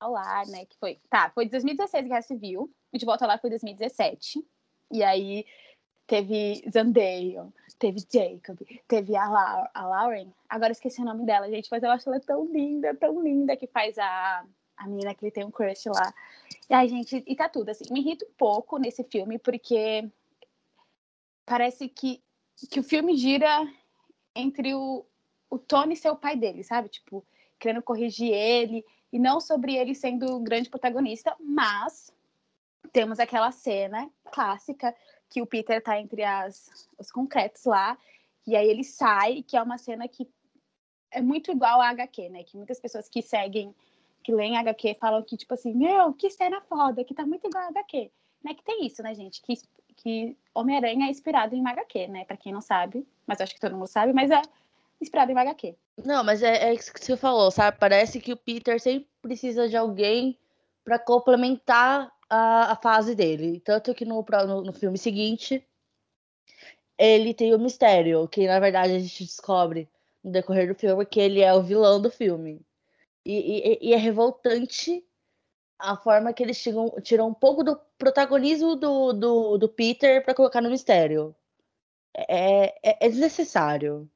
ao 0.00 0.12
lar, 0.12 0.46
né? 0.46 0.64
Que 0.66 0.76
foi. 0.78 1.00
Tá, 1.08 1.30
foi 1.30 1.48
2016 1.48 2.08
Guerra 2.08 2.22
Civil, 2.22 2.70
e 2.92 2.98
de 2.98 3.06
volta 3.06 3.24
ao 3.24 3.28
lar 3.28 3.40
foi 3.40 3.50
2017. 3.50 4.44
E 4.92 5.02
aí 5.02 5.44
teve 6.06 6.64
Zendaya, 6.68 7.46
teve 7.78 8.00
Jacob, 8.00 8.58
teve 8.88 9.14
a, 9.14 9.28
La 9.28 9.70
a 9.72 9.86
Lauren. 9.86 10.32
Agora 10.48 10.72
esqueci 10.72 11.00
o 11.00 11.04
nome 11.04 11.24
dela, 11.24 11.48
gente, 11.48 11.68
mas 11.70 11.82
eu 11.82 11.90
acho 11.90 12.08
ela 12.08 12.18
tão 12.18 12.44
linda, 12.46 12.94
tão 12.96 13.22
linda 13.22 13.56
que 13.56 13.68
faz 13.68 13.96
a 13.98 14.44
a 14.80 14.88
menina 14.88 15.14
que 15.14 15.24
ele 15.24 15.30
tem 15.30 15.44
um 15.44 15.50
crush 15.50 15.86
lá. 15.86 16.12
E 16.68 16.74
ai, 16.74 16.88
gente, 16.88 17.22
e 17.26 17.36
tá 17.36 17.48
tudo 17.48 17.68
assim. 17.68 17.84
Me 17.92 18.00
irrita 18.00 18.24
um 18.24 18.32
pouco 18.36 18.78
nesse 18.78 19.04
filme, 19.04 19.38
porque 19.38 20.10
parece 21.50 21.88
que, 21.88 22.22
que 22.70 22.78
o 22.78 22.84
filme 22.84 23.16
gira 23.16 23.68
entre 24.36 24.72
o, 24.72 25.04
o 25.50 25.58
Tony 25.58 25.96
ser 25.96 26.08
o 26.10 26.16
pai 26.16 26.36
dele, 26.36 26.62
sabe? 26.62 26.88
Tipo, 26.88 27.26
querendo 27.58 27.82
corrigir 27.82 28.32
ele, 28.32 28.84
e 29.12 29.18
não 29.18 29.40
sobre 29.40 29.74
ele 29.74 29.92
sendo 29.92 30.36
o 30.36 30.38
grande 30.38 30.70
protagonista, 30.70 31.34
mas 31.40 32.14
temos 32.92 33.18
aquela 33.18 33.50
cena 33.50 34.08
clássica 34.30 34.94
que 35.28 35.42
o 35.42 35.46
Peter 35.46 35.82
tá 35.82 36.00
entre 36.00 36.22
as, 36.22 36.88
os 36.96 37.10
concretos 37.10 37.64
lá, 37.64 37.98
e 38.46 38.54
aí 38.54 38.68
ele 38.68 38.84
sai, 38.84 39.42
que 39.42 39.56
é 39.56 39.62
uma 39.62 39.76
cena 39.76 40.06
que 40.06 40.28
é 41.10 41.20
muito 41.20 41.50
igual 41.50 41.80
a 41.80 41.88
HQ, 41.88 42.28
né? 42.28 42.44
Que 42.44 42.56
muitas 42.56 42.78
pessoas 42.78 43.08
que 43.08 43.22
seguem, 43.22 43.74
que 44.22 44.32
leem 44.32 44.56
HQ, 44.56 44.98
falam 45.00 45.24
que, 45.24 45.36
tipo 45.36 45.52
assim, 45.54 45.74
meu, 45.74 46.12
que 46.12 46.30
cena 46.30 46.60
foda, 46.60 47.02
que 47.02 47.12
tá 47.12 47.26
muito 47.26 47.48
igual 47.48 47.64
a 47.64 47.68
HQ. 47.70 48.08
Né? 48.44 48.54
Que 48.54 48.62
tem 48.62 48.86
isso, 48.86 49.02
né, 49.02 49.16
gente? 49.16 49.42
Que, 49.42 49.54
que 50.02 50.36
Homem-Aranha 50.54 51.06
é 51.06 51.10
inspirado 51.10 51.54
em 51.54 51.66
HQ, 51.66 52.08
né? 52.08 52.24
Pra 52.24 52.36
quem 52.36 52.52
não 52.52 52.60
sabe, 52.60 53.06
mas 53.26 53.40
acho 53.40 53.54
que 53.54 53.60
todo 53.60 53.76
mundo 53.76 53.86
sabe, 53.86 54.12
mas 54.12 54.30
é 54.30 54.40
inspirado 55.00 55.32
em 55.32 55.38
HQ. 55.38 55.74
Não, 56.04 56.24
mas 56.24 56.42
é, 56.42 56.68
é 56.68 56.74
isso 56.74 56.92
que 56.92 57.04
você 57.04 57.16
falou, 57.16 57.50
sabe? 57.50 57.78
Parece 57.78 58.20
que 58.20 58.32
o 58.32 58.36
Peter 58.36 58.80
sempre 58.80 59.08
precisa 59.22 59.68
de 59.68 59.76
alguém 59.76 60.38
para 60.84 60.98
complementar 60.98 62.12
a, 62.28 62.72
a, 62.72 62.76
fase 62.76 63.14
dele. 63.14 63.60
Tanto 63.60 63.94
que 63.94 64.04
no, 64.04 64.24
no, 64.46 64.62
no 64.62 64.72
filme 64.72 64.98
seguinte, 64.98 65.64
ele 66.98 67.34
tem 67.34 67.54
o 67.54 67.58
mistério, 67.58 68.26
que 68.28 68.46
na 68.46 68.58
verdade 68.58 68.94
a 68.94 68.98
gente 68.98 69.24
descobre 69.24 69.88
no 70.22 70.32
decorrer 70.32 70.68
do 70.68 70.78
filme 70.78 71.06
que 71.06 71.20
ele 71.20 71.40
é 71.40 71.52
o 71.54 71.62
vilão 71.62 72.00
do 72.00 72.10
filme. 72.10 72.60
E, 73.24 73.78
e, 73.82 73.90
e 73.90 73.92
é 73.92 73.96
revoltante 73.96 75.04
a 75.80 75.96
forma 75.96 76.32
que 76.32 76.42
eles 76.42 76.62
tiram, 76.62 76.90
tiram 77.02 77.28
um 77.28 77.34
pouco 77.34 77.64
do 77.64 77.78
protagonismo 77.98 78.76
do, 78.76 79.12
do, 79.12 79.58
do 79.58 79.68
Peter 79.68 80.22
para 80.24 80.34
colocar 80.34 80.60
no 80.60 80.70
mistério. 80.70 81.34
É, 82.14 82.74
é, 82.82 83.06
é, 83.06 83.08
desnecessário. 83.08 84.08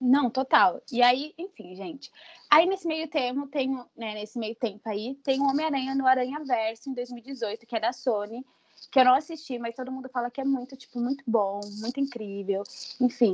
Não, 0.00 0.30
total. 0.30 0.80
E 0.92 1.02
aí, 1.02 1.34
enfim, 1.38 1.74
gente. 1.74 2.10
Aí 2.50 2.66
nesse 2.66 2.86
meio 2.86 3.08
tempo, 3.08 3.46
tem, 3.48 3.70
né, 3.96 4.14
nesse 4.14 4.38
meio 4.38 4.54
tempo 4.54 4.88
aí, 4.88 5.14
tem 5.24 5.40
o 5.40 5.48
Homem-Aranha 5.48 5.94
no 5.94 6.06
Aranha 6.06 6.38
Verso 6.44 6.88
em 6.88 6.94
2018, 6.94 7.66
que 7.66 7.76
é 7.76 7.80
da 7.80 7.92
Sony, 7.92 8.44
que 8.90 9.00
eu 9.00 9.04
não 9.04 9.14
assisti, 9.14 9.58
mas 9.58 9.74
todo 9.74 9.90
mundo 9.90 10.08
fala 10.08 10.30
que 10.30 10.40
é 10.40 10.44
muito, 10.44 10.76
tipo, 10.76 11.00
muito 11.00 11.24
bom, 11.26 11.60
muito 11.80 11.98
incrível. 11.98 12.62
Enfim. 13.00 13.32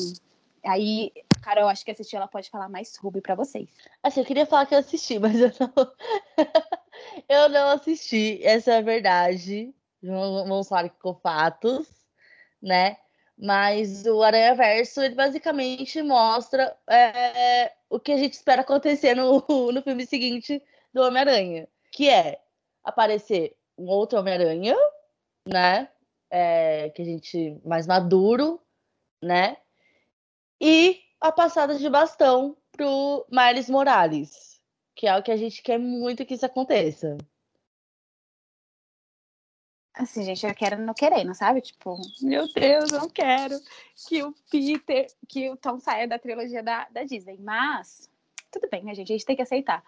Aí, 0.64 1.12
cara, 1.42 1.60
eu 1.60 1.68
acho 1.68 1.84
que 1.84 1.90
assistir 1.90 2.16
ela 2.16 2.26
pode 2.26 2.48
falar 2.48 2.68
mais 2.68 2.88
sobre 2.88 3.20
para 3.20 3.34
vocês. 3.34 3.68
Assim, 4.02 4.20
eu 4.20 4.26
queria 4.26 4.46
falar 4.46 4.64
que 4.64 4.74
eu 4.74 4.78
assisti, 4.78 5.18
mas 5.18 5.38
eu 5.38 5.52
não. 5.60 5.92
eu 7.28 7.48
não 7.48 7.68
assisti, 7.68 8.40
essa 8.42 8.72
é 8.72 8.78
a 8.78 8.82
verdade. 8.82 9.74
Vamos 10.02 10.68
falar 10.68 10.88
com 10.90 11.14
fatos, 11.14 11.88
né? 12.62 12.96
Mas 13.36 14.06
o 14.06 14.22
Aranha 14.22 14.54
Verso, 14.54 15.02
ele 15.02 15.14
basicamente 15.14 16.00
mostra 16.02 16.76
é, 16.88 17.72
o 17.90 17.98
que 17.98 18.12
a 18.12 18.16
gente 18.16 18.34
espera 18.34 18.62
acontecer 18.62 19.14
no, 19.14 19.42
no 19.72 19.82
filme 19.82 20.06
seguinte 20.06 20.62
do 20.92 21.02
Homem-Aranha, 21.02 21.68
que 21.90 22.08
é 22.08 22.40
aparecer 22.82 23.56
um 23.76 23.86
outro 23.86 24.18
Homem-Aranha, 24.18 24.76
né? 25.46 25.88
É, 26.30 26.90
que 26.90 27.02
a 27.02 27.04
gente 27.04 27.60
mais 27.64 27.86
maduro, 27.86 28.60
né? 29.22 29.56
E 30.60 31.00
a 31.20 31.32
passada 31.32 31.76
de 31.76 31.88
bastão 31.88 32.56
pro 32.72 33.26
Miles 33.30 33.68
Morales, 33.68 34.53
que 34.94 35.06
é 35.06 35.16
o 35.16 35.22
que 35.22 35.32
a 35.32 35.36
gente 35.36 35.62
quer 35.62 35.78
muito 35.78 36.24
que 36.24 36.34
isso 36.34 36.46
aconteça. 36.46 37.16
Assim, 39.94 40.24
gente, 40.24 40.44
eu 40.44 40.54
quero 40.54 40.76
não 40.80 40.92
querendo, 40.92 41.32
sabe? 41.34 41.60
Tipo, 41.60 41.96
meu 42.20 42.52
Deus, 42.52 42.90
não 42.90 43.08
quero 43.08 43.56
que 44.08 44.24
o 44.24 44.34
Peter, 44.50 45.06
que 45.28 45.48
o 45.50 45.56
Tom 45.56 45.78
saia 45.78 46.08
da 46.08 46.18
trilogia 46.18 46.64
da, 46.64 46.88
da 46.88 47.04
Disney. 47.04 47.38
Mas, 47.38 48.10
tudo 48.50 48.68
bem, 48.68 48.82
né, 48.82 48.92
gente? 48.94 49.12
A 49.12 49.16
gente 49.16 49.24
tem 49.24 49.36
que 49.36 49.42
aceitar. 49.42 49.84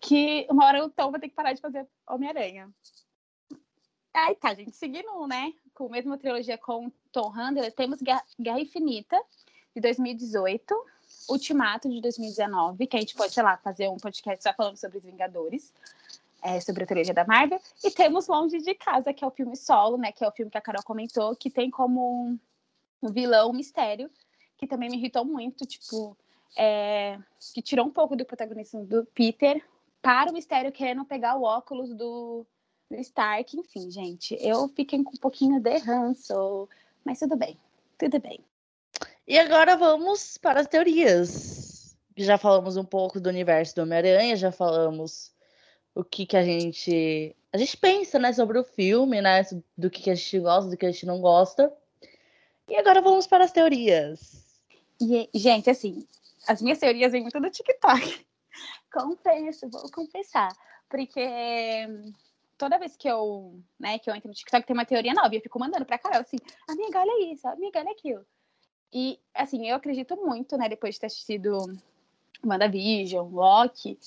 Que 0.00 0.46
uma 0.48 0.64
hora 0.66 0.84
o 0.84 0.90
Tom 0.90 1.10
vai 1.10 1.20
ter 1.20 1.28
que 1.28 1.34
parar 1.34 1.52
de 1.52 1.60
fazer 1.60 1.86
Homem-Aranha. 2.08 2.72
Aí 4.14 4.36
tá, 4.36 4.54
gente, 4.54 4.76
seguindo, 4.76 5.26
né, 5.26 5.52
com 5.74 5.86
a 5.86 5.90
mesma 5.90 6.16
trilogia 6.16 6.56
com 6.56 6.88
Tom 7.10 7.28
Handler, 7.30 7.72
temos 7.72 8.00
Guerra, 8.00 8.24
Guerra 8.38 8.60
Infinita, 8.60 9.20
de 9.74 9.80
2018, 9.80 10.72
Ultimato, 11.28 11.88
de 11.88 12.00
2019, 12.00 12.86
que 12.86 12.96
a 12.96 13.00
gente 13.00 13.14
pode, 13.14 13.32
sei 13.32 13.42
lá, 13.42 13.56
fazer 13.56 13.88
um 13.88 13.96
podcast 13.96 14.42
só 14.42 14.52
falando 14.52 14.76
sobre 14.76 14.98
os 14.98 15.04
Vingadores 15.04 15.72
é, 16.44 16.60
sobre 16.60 16.84
a 16.84 16.86
trilogia 16.86 17.14
da 17.14 17.24
Marvel. 17.24 17.58
E 17.82 17.90
temos 17.90 18.28
Longe 18.28 18.58
de 18.58 18.74
Casa, 18.74 19.14
que 19.14 19.24
é 19.24 19.26
o 19.26 19.30
filme 19.30 19.56
solo, 19.56 19.96
né? 19.96 20.12
Que 20.12 20.22
é 20.22 20.28
o 20.28 20.32
filme 20.32 20.50
que 20.50 20.58
a 20.58 20.60
Carol 20.60 20.82
comentou, 20.84 21.34
que 21.34 21.48
tem 21.48 21.70
como 21.70 22.38
um 23.02 23.10
vilão 23.10 23.50
um 23.50 23.54
mistério, 23.54 24.10
que 24.58 24.66
também 24.66 24.90
me 24.90 24.98
irritou 24.98 25.24
muito, 25.24 25.64
tipo, 25.64 26.16
é, 26.56 27.18
que 27.54 27.62
tirou 27.62 27.86
um 27.86 27.90
pouco 27.90 28.14
do 28.14 28.26
protagonismo 28.26 28.84
do 28.84 29.06
Peter 29.06 29.64
para 30.02 30.30
o 30.30 30.34
mistério 30.34 30.70
querendo 30.70 31.04
pegar 31.06 31.34
o 31.36 31.42
óculos 31.42 31.94
do, 31.94 32.46
do 32.90 32.96
Stark. 32.98 33.58
Enfim, 33.58 33.90
gente, 33.90 34.36
eu 34.38 34.68
fiquei 34.68 35.02
com 35.02 35.10
um 35.10 35.20
pouquinho 35.20 35.58
de 35.58 35.78
ranço, 35.78 36.68
mas 37.02 37.18
tudo 37.18 37.36
bem, 37.36 37.56
tudo 37.98 38.20
bem. 38.20 38.44
E 39.26 39.38
agora 39.38 39.76
vamos 39.76 40.36
para 40.36 40.60
as 40.60 40.66
teorias. 40.66 41.96
Já 42.16 42.36
falamos 42.36 42.76
um 42.76 42.84
pouco 42.84 43.18
do 43.18 43.28
universo 43.28 43.74
do 43.74 43.82
Homem-Aranha, 43.82 44.36
já 44.36 44.52
falamos 44.52 45.32
o 45.94 46.04
que, 46.04 46.26
que 46.26 46.36
a 46.36 46.44
gente. 46.44 47.34
A 47.52 47.56
gente 47.56 47.76
pensa, 47.76 48.18
né, 48.18 48.32
sobre 48.32 48.58
o 48.58 48.64
filme, 48.64 49.20
né? 49.22 49.42
Do 49.76 49.88
que, 49.88 50.02
que 50.02 50.10
a 50.10 50.14
gente 50.14 50.40
gosta, 50.40 50.70
do 50.70 50.76
que 50.76 50.84
a 50.84 50.90
gente 50.90 51.06
não 51.06 51.20
gosta. 51.20 51.72
E 52.68 52.76
agora 52.76 53.00
vamos 53.00 53.26
para 53.26 53.44
as 53.44 53.52
teorias. 53.52 54.44
E, 55.00 55.28
gente, 55.34 55.70
assim, 55.70 56.06
as 56.46 56.60
minhas 56.60 56.78
teorias 56.78 57.12
vêm 57.12 57.22
muito 57.22 57.40
do 57.40 57.50
TikTok. 57.50 58.26
Confesso, 58.92 59.68
vou 59.70 59.90
confessar. 59.90 60.50
Porque 60.88 61.26
toda 62.56 62.78
vez 62.78 62.96
que 62.96 63.08
eu, 63.08 63.60
né, 63.78 63.98
que 63.98 64.08
eu 64.08 64.14
entro 64.14 64.28
no 64.28 64.34
TikTok 64.34 64.66
tem 64.66 64.74
uma 64.74 64.84
teoria 64.84 65.14
nova 65.14 65.34
e 65.34 65.38
eu 65.38 65.42
fico 65.42 65.58
mandando 65.58 65.84
pra 65.84 65.98
Carol 65.98 66.20
assim, 66.20 66.36
amiga, 66.68 67.00
olha 67.00 67.32
isso, 67.32 67.48
amiga, 67.48 67.80
olha 67.80 67.90
aquilo. 67.90 68.24
E, 68.94 69.18
assim, 69.34 69.68
eu 69.68 69.74
acredito 69.74 70.16
muito, 70.16 70.56
né, 70.56 70.68
depois 70.68 70.94
de 70.94 71.00
ter 71.00 71.06
assistido 71.06 71.58
WandaVision, 72.44 73.28
Loki, 73.28 73.98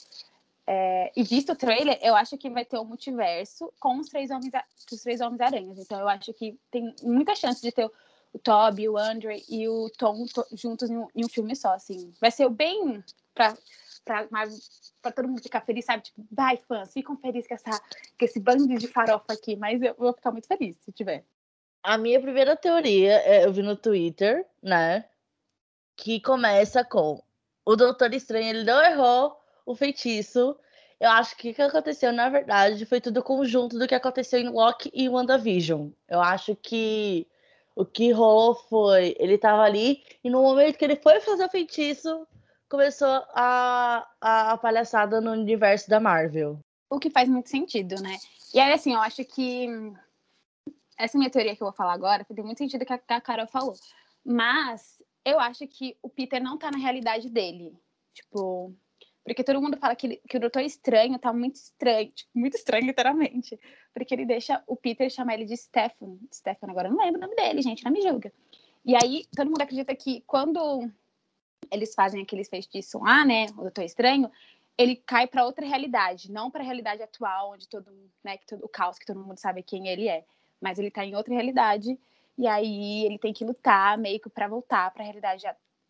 é, 0.65 1.12
e 1.15 1.24
visto 1.24 1.51
o 1.51 1.56
trailer, 1.56 2.00
eu 2.01 2.15
acho 2.15 2.38
que 2.38 2.50
vai 2.50 2.63
ter 2.63 2.77
um 2.77 2.86
multiverso 2.86 3.72
com 3.79 3.98
os 3.98 4.08
três 4.10 4.32
homens, 4.32 4.51
os 4.91 5.01
três 5.01 5.22
homens 5.22 5.41
aranhas. 5.41 5.77
Então 5.77 6.00
eu 6.00 6.08
acho 6.08 6.34
que 6.34 6.58
tem 6.72 6.94
muita 7.03 7.36
chance 7.36 7.62
de 7.62 7.72
ter 7.72 7.89
o 8.34 8.39
Toby, 8.39 8.88
o 8.88 8.98
Andre 8.98 9.44
e 9.50 9.67
o 9.67 9.89
Tom 9.89 10.25
juntos 10.53 10.89
em 10.89 10.98
um, 10.98 11.08
em 11.15 11.25
um, 11.25 11.29
filme 11.29 11.56
só, 11.56 11.74
assim. 11.74 12.13
Vai 12.20 12.32
ser 12.32 12.50
bem 12.50 13.03
pra, 13.34 13.58
pra, 14.03 14.27
pra 15.01 15.12
todo 15.12 15.27
mundo 15.27 15.41
ficar 15.41 15.62
feliz, 15.62 15.86
sabe? 15.86 16.03
Tipo, 16.03 16.25
vai, 16.32 16.58
fãs, 16.58 16.91
ficam 16.91 17.15
felizes 17.17 17.48
com, 17.48 17.56
essa, 17.56 17.79
com 17.79 18.25
esse 18.25 18.39
bando 18.39 18.67
de 18.67 18.88
farofa 18.88 19.34
aqui, 19.34 19.56
mas 19.56 19.82
eu 19.82 19.96
vou 19.98 20.13
ficar 20.13 20.32
muito 20.32 20.48
feliz 20.48 20.77
se 20.77 20.91
tiver. 20.91 21.24
A 21.88 21.98
minha 21.98 22.20
primeira 22.20 22.53
teoria, 22.53 23.13
é, 23.24 23.46
eu 23.46 23.53
vi 23.53 23.62
no 23.62 23.74
Twitter, 23.74 24.46
né? 24.62 25.06
Que 25.96 26.20
começa 26.20 26.84
com 26.84 27.24
o 27.65 27.75
Doutor 27.77 28.13
Estranho, 28.13 28.50
ele 28.50 28.65
não 28.65 28.84
errou 28.84 29.39
o 29.65 29.74
feitiço. 29.74 30.58
Eu 31.00 31.10
acho 31.12 31.38
que 31.38 31.51
o 31.51 31.53
que 31.53 31.62
aconteceu, 31.62 32.12
na 32.12 32.27
verdade, 32.27 32.86
foi 32.86 33.00
tudo 33.00 33.24
conjunto 33.24 33.79
do 33.79 33.88
que 33.88 33.96
aconteceu 33.96 34.38
em 34.38 34.50
Loki 34.50 34.91
e 34.94 35.08
WandaVision. 35.08 35.88
Eu 36.10 36.20
acho 36.20 36.58
que 36.58 37.25
o 37.74 37.86
que 37.86 38.12
rolou 38.12 38.53
foi. 38.53 39.15
Ele 39.17 39.38
tava 39.38 39.62
ali, 39.62 40.03
e 40.22 40.29
no 40.29 40.41
momento 40.41 40.77
que 40.77 40.84
ele 40.84 40.98
foi 40.98 41.22
fazer 41.22 41.46
o 41.46 41.50
feitiço, 41.50 42.27
começou 42.67 43.24
a, 43.34 44.06
a, 44.20 44.58
palhaçada 44.58 45.22
no 45.22 45.32
universo 45.32 45.89
da 45.89 46.01
Marvel. 46.01 46.60
O 46.89 47.00
que 47.00 47.10
faz 47.10 47.29
muito 47.29 47.48
sentido, 47.48 47.96
né? 48.01 48.17
E 48.53 48.60
aí, 48.60 48.74
assim, 48.74 48.94
eu 48.94 49.00
acho 49.00 49.24
que. 49.24 49.70
Essa 50.98 51.18
minha 51.18 51.30
teoria 51.30 51.56
que 51.56 51.62
eu 51.62 51.68
vou 51.68 51.75
falar 51.75 51.94
agora 51.94 52.25
tem 52.25 52.44
muito 52.44 52.58
sentido 52.58 52.86
que 52.86 52.94
a, 52.94 53.22
Carol 53.22 53.48
falou. 53.48 53.74
Mas 54.25 55.01
eu 55.24 55.39
acho 55.39 55.68
que 55.68 55.98
o 56.01 56.10
Peter 56.10 56.42
não 56.42 56.58
tá 56.58 56.72
na 56.72 56.77
realidade 56.77 57.30
dele. 57.30 57.77
Tipo, 58.13 58.74
porque 59.24 59.44
todo 59.44 59.62
mundo 59.62 59.77
fala 59.77 59.96
que, 59.96 60.08
ele, 60.08 60.22
que 60.27 60.38
o 60.38 60.39
Doutor 60.39 60.62
Estranho 60.62 61.20
tá 61.20 61.34
muito 61.34 61.56
estranho, 61.56 62.10
tipo, 62.12 62.32
muito 62.34 62.56
estranho, 62.56 62.86
literalmente. 62.86 63.60
Porque 63.94 64.13
ele 64.13 64.25
deixa 64.25 64.63
o 64.66 64.75
Peter 64.75 65.10
chamar 65.10 65.34
ele 65.34 65.46
de 65.46 65.58
Stefan. 65.58 66.18
Stefan, 66.34 66.68
agora 66.70 66.88
eu 66.88 66.94
não 66.94 67.04
lembro 67.04 67.20
o 67.20 67.22
nome 67.22 67.36
dele, 67.36 67.62
gente, 67.62 67.84
não 67.84 67.92
me 67.92 68.01
julga. 68.01 68.32
E 68.86 68.96
aí, 68.96 69.25
todo 69.36 69.48
mundo 69.48 69.62
acredita 69.62 69.94
que 69.94 70.24
quando 70.25 70.89
eles 71.70 71.94
fazem 71.94 72.22
aqueles 72.22 72.48
feitiços 72.48 73.01
lá, 73.01 73.25
né, 73.25 73.48
o 73.58 73.63
Doutor 73.63 73.84
Estranho, 73.84 74.32
ele 74.77 74.96
cai 74.96 75.27
para 75.27 75.44
outra 75.44 75.66
realidade, 75.66 76.32
não 76.32 76.50
para 76.50 76.62
a 76.62 76.66
realidade 76.66 77.04
atual, 77.04 77.51
onde 77.51 77.68
todo, 77.68 77.92
né, 78.24 78.38
que 78.38 78.46
todo 78.46 78.63
o 78.63 78.70
caos, 78.70 78.98
que 78.98 79.06
todo 79.06 79.20
mundo 79.20 79.39
sabe 79.39 79.62
quem 79.62 79.89
ele 79.89 80.08
é, 80.08 80.24
mas 80.62 80.80
ele 80.80 80.92
tá 80.92 81.06
em 81.06 81.16
outra 81.16 81.34
realidade 81.34 82.00
e 82.38 82.48
aí 82.48 83.06
ele 83.06 83.18
tem 83.20 83.34
que 83.34 83.46
lutar 83.46 83.98
meio 83.98 84.20
que 84.20 84.30
para 84.30 84.48
voltar 84.48 84.92
para 84.92 85.02
a 85.04 85.06
realidade 85.06 85.46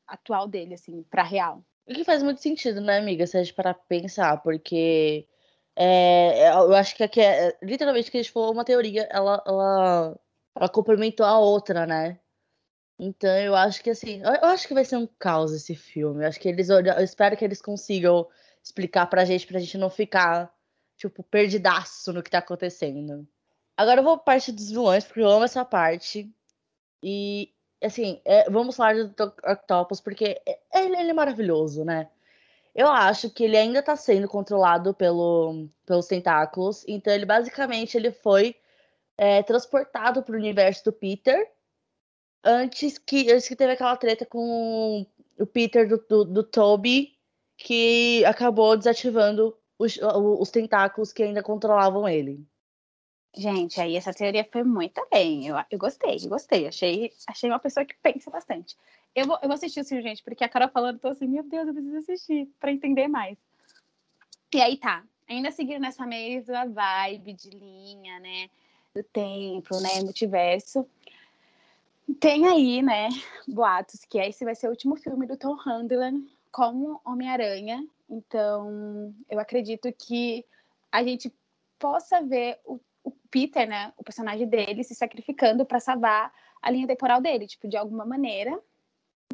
atual 0.08 0.48
dele, 0.48 0.74
assim, 0.76 1.04
para 1.04 1.24
real. 1.24 1.64
O 1.90 1.94
que 1.94 2.04
faz 2.04 2.22
muito 2.24 2.42
sentido, 2.42 2.82
né, 2.82 2.98
amiga? 2.98 3.26
Se 3.28 3.38
a 3.38 3.44
gente 3.44 3.54
parar 3.56 3.74
pensar, 3.74 4.38
porque 4.44 5.28
É, 5.76 6.50
eu 6.52 6.74
acho 6.76 6.96
que 6.96 7.04
aqui 7.04 7.22
é, 7.22 7.58
literalmente 7.64 8.12
que 8.12 8.18
a 8.18 8.22
gente 8.24 8.32
falou 8.34 8.52
uma 8.54 8.66
teoria, 8.66 9.04
ela, 9.12 9.44
ela, 9.48 10.20
ela 10.56 10.70
complementou 10.70 11.26
a 11.26 11.40
outra, 11.40 11.86
né? 11.88 12.20
Então 13.00 13.30
eu 13.40 13.56
acho 13.56 13.84
que 13.84 13.90
assim, 13.92 14.22
eu 14.24 14.46
acho 14.50 14.68
que 14.68 14.74
vai 14.74 14.86
ser 14.86 14.98
um 14.98 15.08
caos 15.20 15.54
esse 15.54 15.76
filme. 15.76 16.24
Eu 16.24 16.30
acho 16.30 16.40
que 16.40 16.50
eles, 16.50 16.70
eu 16.70 16.82
espero 17.04 17.38
que 17.38 17.46
eles 17.46 17.62
consigam 17.62 18.28
explicar 18.64 19.08
pra 19.08 19.26
gente, 19.26 19.48
pra 19.48 19.60
gente 19.60 19.78
não 19.78 19.90
ficar, 19.90 20.54
tipo, 20.98 21.24
perdidaço 21.24 22.14
no 22.14 22.24
que 22.24 22.32
tá 22.32 22.40
acontecendo. 22.40 23.28
Agora 23.78 24.00
eu 24.00 24.04
vou 24.04 24.18
pra 24.18 24.34
parte 24.34 24.52
dos 24.52 24.70
vilões, 24.70 25.06
porque 25.06 25.22
eu 25.22 25.30
amo 25.30 25.46
essa 25.46 25.64
parte. 25.64 26.34
E, 27.04 27.54
assim, 27.84 28.20
é, 28.26 28.50
vamos 28.50 28.76
falar 28.76 28.96
do 28.96 29.34
Octopus, 29.46 30.02
porque 30.02 30.42
ele, 30.74 30.98
ele 30.98 31.12
é 31.12 31.14
maravilhoso, 31.14 31.86
né? 31.86 32.10
Eu 32.74 32.88
acho 32.88 33.30
que 33.30 33.44
ele 33.44 33.58
ainda 33.58 33.84
tá 33.84 33.96
sendo 33.96 34.28
controlado 34.28 34.94
pelo, 34.94 35.68
pelos 35.86 36.08
tentáculos. 36.08 36.84
Então, 36.88 37.14
ele 37.14 37.26
basicamente 37.26 37.98
ele 37.98 38.12
foi 38.12 38.56
é, 39.18 39.44
transportado 39.44 40.24
pro 40.24 40.38
universo 40.38 40.86
do 40.86 40.94
Peter. 40.94 41.52
Antes 42.44 42.98
que, 42.98 43.32
antes 43.32 43.48
que 43.48 43.56
teve 43.56 43.74
aquela 43.74 43.98
treta 43.98 44.26
com 44.26 45.06
o 45.40 45.46
Peter 45.46 45.88
do, 45.88 45.98
do, 45.98 46.26
do 46.26 46.44
Toby, 46.44 47.18
que 47.58 48.24
acabou 48.26 48.78
desativando 48.78 49.56
os, 49.78 50.00
os 50.40 50.50
tentáculos 50.52 51.14
que 51.14 51.24
ainda 51.24 51.44
controlavam 51.44 52.08
ele. 52.08 52.46
Gente, 53.36 53.80
aí 53.80 53.96
essa 53.96 54.14
teoria 54.14 54.48
foi 54.52 54.64
muito 54.64 55.06
bem. 55.12 55.48
Eu, 55.48 55.56
eu 55.70 55.78
gostei, 55.78 56.18
eu 56.24 56.30
gostei. 56.30 56.68
Achei, 56.68 57.12
achei 57.28 57.50
uma 57.50 57.60
pessoa 57.60 57.86
que 57.86 57.96
pensa 58.02 58.32
bastante. 58.32 58.76
Eu 59.16 59.26
vou, 59.26 59.38
eu 59.42 59.48
vou 59.48 59.56
assistir 59.56 59.82
o 59.82 60.02
gente, 60.02 60.24
porque 60.24 60.44
a 60.44 60.50
Carol 60.50 60.70
falando, 60.70 61.00
tô 61.00 61.08
assim, 61.08 61.28
meu 61.28 61.44
Deus, 61.44 61.68
eu 61.68 61.74
preciso 61.74 61.98
assistir 61.98 62.48
para 62.60 62.72
entender 62.72 63.08
mais. 63.08 63.38
E 64.54 64.62
aí 64.62 64.78
tá, 64.78 65.04
ainda 65.28 65.52
seguindo 65.52 65.82
nessa 65.82 66.06
mesma 66.06 66.66
vibe 66.66 67.34
de 67.34 67.50
linha, 67.50 68.20
né? 68.20 68.50
Do 68.96 69.04
templo, 69.04 69.80
né? 69.82 70.02
Multiverso. 70.02 70.88
Tem 72.20 72.48
aí, 72.48 72.82
né, 72.82 73.10
boatos 73.48 74.06
que 74.06 74.18
esse 74.18 74.46
vai 74.46 74.56
ser 74.56 74.68
o 74.68 74.70
último 74.70 74.96
filme 74.96 75.28
do 75.28 75.36
Tom 75.36 75.56
Holland 75.56 76.26
como 76.52 77.02
Homem-Aranha. 77.04 77.86
Então, 78.10 79.14
eu 79.30 79.40
acredito 79.40 79.92
que 79.92 80.46
a 80.92 81.04
gente 81.04 81.34
possa 81.78 82.22
ver 82.22 82.60
o 82.66 82.80
Peter, 83.28 83.68
né, 83.68 83.94
o 83.98 84.04
personagem 84.04 84.48
dele, 84.48 84.84
se 84.84 84.96
sacrificando 84.96 85.66
para 85.66 85.80
salvar 85.80 86.34
a 86.62 86.72
linha 86.72 86.88
temporal 86.88 87.22
dele, 87.22 87.48
tipo, 87.48 87.68
de 87.68 87.78
alguma 87.78 88.06
maneira 88.06 88.60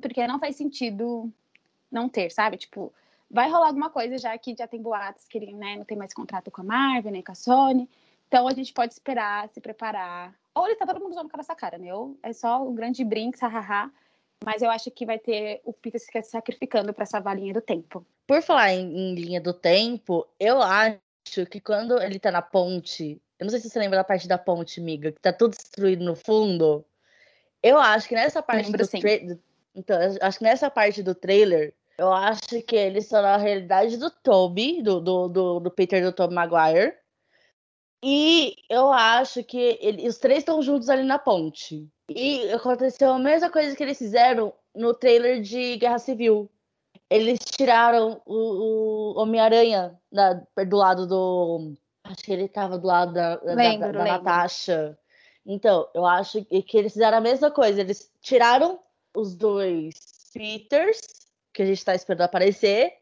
porque 0.02 0.28
não 0.28 0.40
faz 0.40 0.56
sentido 0.56 1.32
não 1.92 2.10
ter, 2.10 2.30
sabe? 2.32 2.58
Tipo, 2.58 2.94
vai 3.30 3.50
rolar 3.50 3.68
alguma 3.68 3.90
coisa 3.90 4.18
já 4.18 4.38
que 4.38 4.56
já 4.58 4.68
tem 4.68 4.82
boatos 4.82 5.26
que 5.28 5.38
ele 5.38 5.54
né, 5.54 5.78
não 5.78 5.86
tem 5.86 5.98
mais 5.98 6.14
contrato 6.14 6.52
com 6.52 6.62
a 6.62 6.66
Marvel, 6.66 7.12
nem 7.12 7.24
com 7.24 7.32
a 7.32 7.36
Sony. 7.36 7.90
Então 8.28 8.48
a 8.48 8.54
gente 8.54 8.74
pode 8.74 8.94
esperar, 8.94 9.48
se 9.50 9.62
preparar. 9.62 10.34
Ou 10.56 10.68
ele 10.68 10.76
tá 10.76 10.86
todo 10.86 11.00
mundo 11.00 11.12
usando 11.12 11.30
com 11.30 11.40
essa 11.40 11.56
cara, 11.56 11.78
né? 11.78 11.94
Ou 11.94 12.18
é 12.22 12.34
só 12.34 12.66
o 12.66 12.74
grande 12.74 13.04
brinks, 13.04 13.40
hahaha. 13.40 13.92
Mas 14.44 14.62
eu 14.62 14.70
acho 14.70 14.92
que 14.92 15.06
vai 15.06 15.18
ter 15.18 15.62
o 15.64 15.72
Peter 15.72 16.02
se 16.02 16.24
sacrificando 16.24 16.94
para 16.94 17.06
salvar 17.06 17.34
a 17.34 17.40
linha 17.40 17.54
do 17.54 17.62
tempo. 17.62 18.06
Por 18.28 18.42
falar 18.42 18.74
em, 18.74 18.82
em, 18.82 19.16
linha 19.16 19.40
do 19.40 19.54
tempo, 19.54 20.28
eu 20.40 20.62
acho 20.62 21.00
que 21.50 21.62
quando 21.62 22.02
ele 22.02 22.20
tá 22.20 22.32
na 22.32 22.42
ponte. 22.42 23.22
Eu 23.40 23.46
não 23.46 23.50
sei 23.50 23.60
se 23.60 23.70
você 23.70 23.80
lembra 23.80 23.98
da 23.98 24.04
parte 24.04 24.28
da 24.28 24.38
ponte, 24.38 24.80
amiga, 24.80 25.12
que 25.12 25.20
tá 25.20 25.34
tudo 25.34 25.52
destruído 25.52 26.04
no 26.04 26.16
fundo. 26.16 26.86
Eu 27.62 27.78
acho 27.78 28.08
que 28.08 28.16
nessa 28.16 28.42
parte 28.42 28.66
Lembro, 28.66 28.86
do, 28.86 29.42
então, 29.75 29.98
acho 30.22 30.38
que 30.38 30.44
nessa 30.44 30.70
parte 30.70 31.02
do 31.02 31.16
trailer, 31.16 31.74
eu 31.98 32.12
acho 32.12 32.62
que 32.62 32.75
eles 32.75 33.08
são 33.08 33.22
na 33.22 33.38
realidade 33.38 33.98
do 33.98 34.10
Toby, 34.10 34.82
do, 34.82 35.00
do, 35.00 35.28
do, 35.28 35.60
do 35.60 35.72
Peter 35.72 36.04
do 36.04 36.12
Tobey 36.12 36.36
Maguire. 36.36 36.94
E 38.04 38.56
eu 38.70 38.92
acho 38.92 39.44
que 39.44 39.78
ele, 39.82 40.08
os 40.08 40.18
três 40.18 40.40
estão 40.40 40.62
juntos 40.62 40.90
ali 40.90 41.04
na 41.04 41.18
ponte. 41.18 41.88
E 42.10 42.52
aconteceu 42.52 43.13
a 43.13 43.20
mesma 43.20 43.50
coisa 43.50 43.75
que 43.75 43.82
eles 43.82 43.98
fizeram 43.98 44.53
no 44.75 44.94
trailer 44.94 45.42
de 45.42 45.77
Guerra 45.77 46.00
Civil. 46.00 46.50
Eles 47.10 47.40
tiraram 47.40 48.22
o, 48.25 49.14
o 49.14 49.22
Homem-Aranha 49.22 49.98
do 50.68 50.75
lado 50.75 51.07
do. 51.07 51.74
Acho 52.03 52.24
que 52.24 52.33
ele 52.33 52.46
estava 52.46 52.77
do 52.77 52.87
lado 52.87 53.13
da, 53.13 53.39
lembro, 53.44 53.94
da, 53.94 54.03
da 54.03 54.18
Natasha. 54.18 54.98
Então, 55.46 55.87
eu 55.94 56.05
acho 56.05 56.44
que 56.46 56.77
eles 56.77 56.94
fizeram 56.94 57.18
a 57.18 57.22
mesma 57.22 57.50
coisa. 57.50 57.81
Eles 57.81 58.11
tiraram 58.22 58.79
os 59.16 59.35
dois 59.35 59.94
Peters, 60.33 61.01
que 61.53 61.61
a 61.61 61.66
gente 61.66 61.77
está 61.77 61.96
esperando 61.96 62.22
aparecer, 62.22 62.94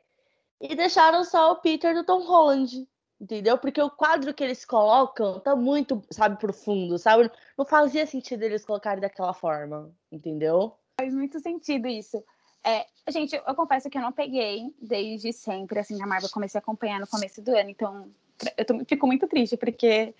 e 0.59 0.75
deixaram 0.75 1.23
só 1.23 1.51
o 1.51 1.55
Peter 1.57 1.93
do 1.95 2.03
Tom 2.03 2.21
Holland. 2.25 2.87
Entendeu? 3.19 3.55
Porque 3.55 3.79
o 3.79 3.89
quadro 3.89 4.33
que 4.33 4.43
eles 4.43 4.65
colocam 4.65 5.39
tá 5.39 5.55
muito, 5.55 6.03
sabe, 6.09 6.39
profundo, 6.39 6.97
sabe? 6.97 7.29
Não 7.55 7.63
fazia 7.65 8.07
sentido 8.07 8.41
eles 8.41 8.65
colocarem 8.65 8.99
daquela 8.99 9.31
forma, 9.31 9.91
entendeu? 10.11 10.75
Faz 10.99 11.13
muito 11.13 11.39
sentido 11.39 11.87
isso. 11.87 12.23
É, 12.63 12.87
gente, 13.09 13.35
eu, 13.35 13.43
eu 13.47 13.53
confesso 13.53 13.91
que 13.91 13.97
eu 13.97 14.01
não 14.01 14.11
peguei 14.11 14.73
desde 14.81 15.31
sempre, 15.31 15.79
assim, 15.79 16.01
a 16.01 16.07
Marvel 16.07 16.31
comecei 16.31 16.57
a 16.57 16.61
acompanhar 16.61 16.99
no 16.99 17.07
começo 17.07 17.43
do 17.43 17.55
ano, 17.55 17.69
então 17.69 18.09
eu 18.57 18.65
tô, 18.65 18.85
fico 18.85 19.07
muito 19.07 19.27
triste, 19.27 19.57
porque 19.57 20.13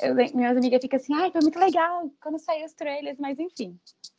eu, 0.00 0.14
minhas 0.34 0.56
amigas 0.56 0.80
ficam 0.80 0.96
assim, 0.96 1.14
ai, 1.14 1.30
foi 1.30 1.40
muito 1.40 1.58
legal 1.58 2.10
quando 2.20 2.38
saiu 2.38 2.64
os 2.64 2.72
trailers, 2.72 3.18
mas 3.18 3.38
enfim. 3.38 3.78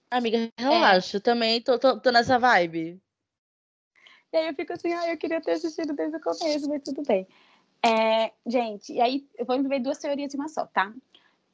Amiga, 0.10 0.38
é. 0.38 0.52
relaxa, 0.58 1.18
é. 1.18 1.20
também 1.20 1.62
tô, 1.62 1.78
tô, 1.78 2.00
tô, 2.00 2.12
nessa 2.12 2.40
vibe. 2.40 3.02
E 4.32 4.38
aí 4.38 4.48
eu 4.48 4.54
fico 4.54 4.74
assim, 4.74 4.94
ah, 4.94 5.12
eu 5.12 5.18
queria 5.18 5.42
ter 5.42 5.52
assistido 5.52 5.94
desde 5.94 6.18
o 6.18 6.22
começo, 6.22 6.70
mas 6.70 6.84
tudo 6.84 7.02
bem. 7.04 7.28
É, 7.84 8.32
gente, 8.46 8.94
e 8.94 9.02
aí 9.02 9.28
vamos 9.46 9.68
ver 9.68 9.80
duas 9.80 9.98
teorias 9.98 10.32
de 10.32 10.38
uma 10.38 10.48
só, 10.48 10.66
tá? 10.66 10.94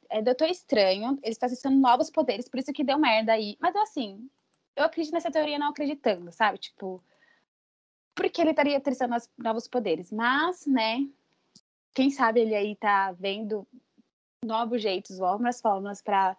É, 0.08 0.22
Doutor 0.22 0.48
Estranho, 0.48 1.18
ele 1.22 1.32
está 1.32 1.46
acessando 1.46 1.76
novos 1.76 2.10
poderes, 2.10 2.48
por 2.48 2.58
isso 2.58 2.72
que 2.72 2.84
deu 2.84 2.98
merda 2.98 3.32
aí. 3.32 3.56
Mas 3.60 3.74
assim, 3.76 4.28
eu 4.76 4.84
acredito 4.84 5.12
nessa 5.12 5.30
teoria 5.30 5.58
não 5.58 5.68
acreditando, 5.68 6.32
sabe? 6.32 6.58
Tipo, 6.58 7.02
porque 8.14 8.40
ele 8.40 8.50
estaria 8.50 8.80
testando 8.80 9.14
novos 9.38 9.66
poderes. 9.68 10.10
Mas, 10.10 10.66
né, 10.66 11.06
quem 11.94 12.10
sabe 12.10 12.40
ele 12.40 12.54
aí 12.54 12.76
tá 12.76 13.12
vendo 13.12 13.66
novos 14.44 14.82
jeitos, 14.82 15.18
novas 15.18 15.60
formas 15.60 16.02
para 16.02 16.36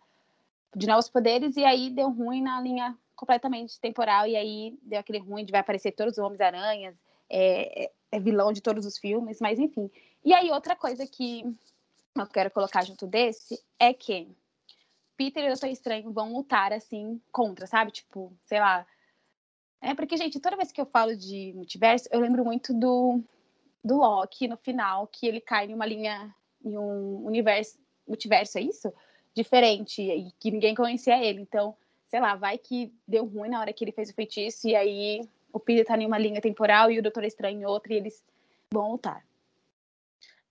de 0.76 0.88
novos 0.88 1.08
poderes, 1.08 1.56
e 1.56 1.64
aí 1.64 1.90
deu 1.90 2.10
ruim 2.10 2.42
na 2.42 2.60
linha 2.60 2.98
completamente 3.16 3.80
temporal, 3.80 4.26
e 4.26 4.36
aí 4.36 4.78
deu 4.82 5.00
aquele 5.00 5.20
ruim 5.20 5.46
de 5.46 5.52
vai 5.52 5.62
aparecer 5.62 5.92
todos 5.92 6.18
os 6.18 6.24
Homens-Aranhas, 6.24 6.96
é, 7.30 7.92
é, 8.12 8.20
vilão 8.20 8.52
de 8.52 8.62
todos 8.62 8.86
os 8.86 8.98
filmes, 8.98 9.40
mas 9.40 9.60
enfim. 9.60 9.90
E 10.26 10.34
aí 10.34 10.50
outra 10.52 10.76
coisa 10.76 11.06
que 11.06 11.44
eu 12.16 12.28
quero 12.28 12.52
colocar 12.52 12.84
junto 12.84 13.06
desse 13.06 13.62
é 13.80 13.94
que 13.94 14.28
Peter 15.16 15.44
e 15.44 15.48
o 15.48 15.50
Doutor 15.50 15.70
Estranho 15.70 16.12
vão 16.12 16.34
lutar, 16.34 16.74
assim, 16.74 17.22
contra, 17.32 17.68
sabe? 17.68 17.92
Tipo, 17.92 18.34
sei 18.46 18.60
lá. 18.60 18.86
É 19.82 19.94
porque, 19.94 20.18
gente, 20.18 20.40
toda 20.40 20.56
vez 20.56 20.72
que 20.72 20.82
eu 20.82 20.86
falo 20.86 21.16
de 21.16 21.54
multiverso, 21.54 22.08
eu 22.12 22.20
lembro 22.20 22.44
muito 22.44 22.74
do, 22.74 23.22
do 23.84 23.98
Loki 23.98 24.48
no 24.48 24.58
final, 24.58 25.08
que 25.08 25.28
ele 25.28 25.42
cai 25.42 25.68
em 25.68 25.74
uma 25.74 25.86
linha, 25.86 26.34
em 26.64 26.78
um 26.78 27.26
universo, 27.26 27.78
multiverso, 28.08 28.58
é 28.58 28.62
isso? 28.62 28.94
diferente 29.34 30.02
e 30.02 30.32
que 30.40 30.52
ninguém 30.52 30.76
conhecia 30.76 31.24
ele. 31.24 31.42
Então, 31.42 31.76
sei 32.08 32.20
lá, 32.20 32.36
vai 32.36 32.58
que 32.58 32.94
deu 33.08 33.26
ruim 33.26 33.50
na 33.50 33.60
hora 33.60 33.74
que 33.74 33.84
ele 33.84 33.92
fez 33.92 34.10
o 34.10 34.14
feitiço 34.14 34.68
e 34.68 34.76
aí 34.76 35.28
o 35.52 35.60
Peter 35.60 35.86
tá 35.86 35.98
em 35.98 36.06
uma 36.06 36.18
linha 36.18 36.42
temporal 36.42 36.92
e 36.92 37.00
o 37.00 37.02
Doutor 37.02 37.24
Estranho 37.24 37.62
em 37.62 37.66
outra 37.66 37.94
e 37.94 37.98
eles 37.98 38.24
vão 38.72 38.92
lutar. 38.92 39.26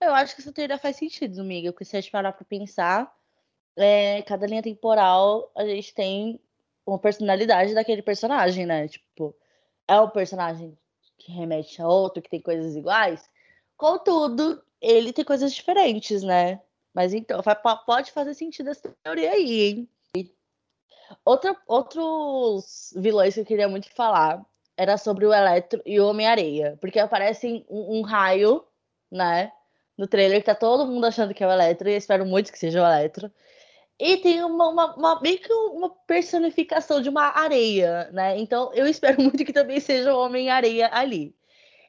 Eu 0.01 0.15
acho 0.15 0.35
que 0.35 0.43
essa 0.43 0.53
teoria 0.53 0.79
faz 0.79 0.97
sentido, 0.97 1.41
amiga, 1.41 1.73
porque 1.73 1.85
se 1.85 1.97
a 1.97 2.01
gente 2.01 2.11
parar 2.11 2.33
pra 2.33 2.45
pensar, 2.45 3.15
é, 3.77 4.21
cada 4.23 4.47
linha 4.47 4.63
temporal 4.63 5.51
a 5.55 5.65
gente 5.65 5.95
tem 5.95 6.41
uma 6.85 6.99
personalidade 6.99 7.75
daquele 7.75 8.03
personagem, 8.03 8.67
né? 8.67 8.89
Tipo, 8.89 9.35
é 9.87 10.01
um 10.01 10.09
personagem 10.09 10.77
que 11.25 11.33
remete 11.33 11.81
a 11.81 11.89
outro, 11.89 12.23
que 12.23 12.31
tem 12.31 12.41
coisas 12.41 12.75
iguais. 12.75 13.29
Contudo, 13.77 14.63
ele 14.81 15.13
tem 15.13 15.25
coisas 15.25 15.53
diferentes, 15.55 16.23
né? 16.23 16.61
Mas 16.93 17.15
então, 17.15 17.41
pode 17.87 18.13
fazer 18.13 18.35
sentido 18.35 18.71
essa 18.71 18.95
teoria 19.03 19.33
aí, 19.33 19.61
hein? 19.63 19.89
Outra, 21.25 21.57
outros 21.67 22.93
vilões 22.97 23.35
que 23.35 23.41
eu 23.41 23.45
queria 23.45 23.69
muito 23.69 23.91
falar 23.95 24.45
era 24.77 24.97
sobre 24.97 25.27
o 25.27 25.33
Eletro 25.33 25.83
e 25.85 26.01
o 26.01 26.09
Homem-Areia. 26.09 26.77
Porque 26.81 26.99
aparece 26.99 27.65
um, 27.69 27.99
um, 27.99 28.03
raio, 28.03 28.65
né? 29.11 29.53
No 29.97 30.07
trailer 30.07 30.41
que 30.41 30.47
tá 30.47 30.55
todo 30.55 30.87
mundo 30.87 31.05
achando 31.07 31.35
que 31.35 31.45
é 31.45 31.47
o 31.47 31.53
Eletro, 31.53 31.89
e 31.89 31.93
eu 31.93 31.99
espero 31.99 32.25
muito 32.27 32.51
que 32.51 32.59
seja 32.59 32.83
o 32.83 32.87
Eletro. 32.87 33.31
E 33.99 34.17
tem 34.19 34.43
uma, 34.43 34.69
uma, 34.69 34.97
uma, 34.97 35.21
meio 35.21 35.39
que 35.39 35.53
uma 35.53 35.91
personificação 35.91 37.01
de 37.01 37.09
uma 37.09 37.39
areia, 37.39 38.11
né? 38.13 38.39
Então 38.39 38.73
eu 38.75 38.87
espero 38.87 39.21
muito 39.23 39.45
que 39.45 39.53
também 39.53 39.81
seja 39.81 40.15
o 40.15 40.19
Homem-Areia 40.21 40.91
ali. 40.93 41.37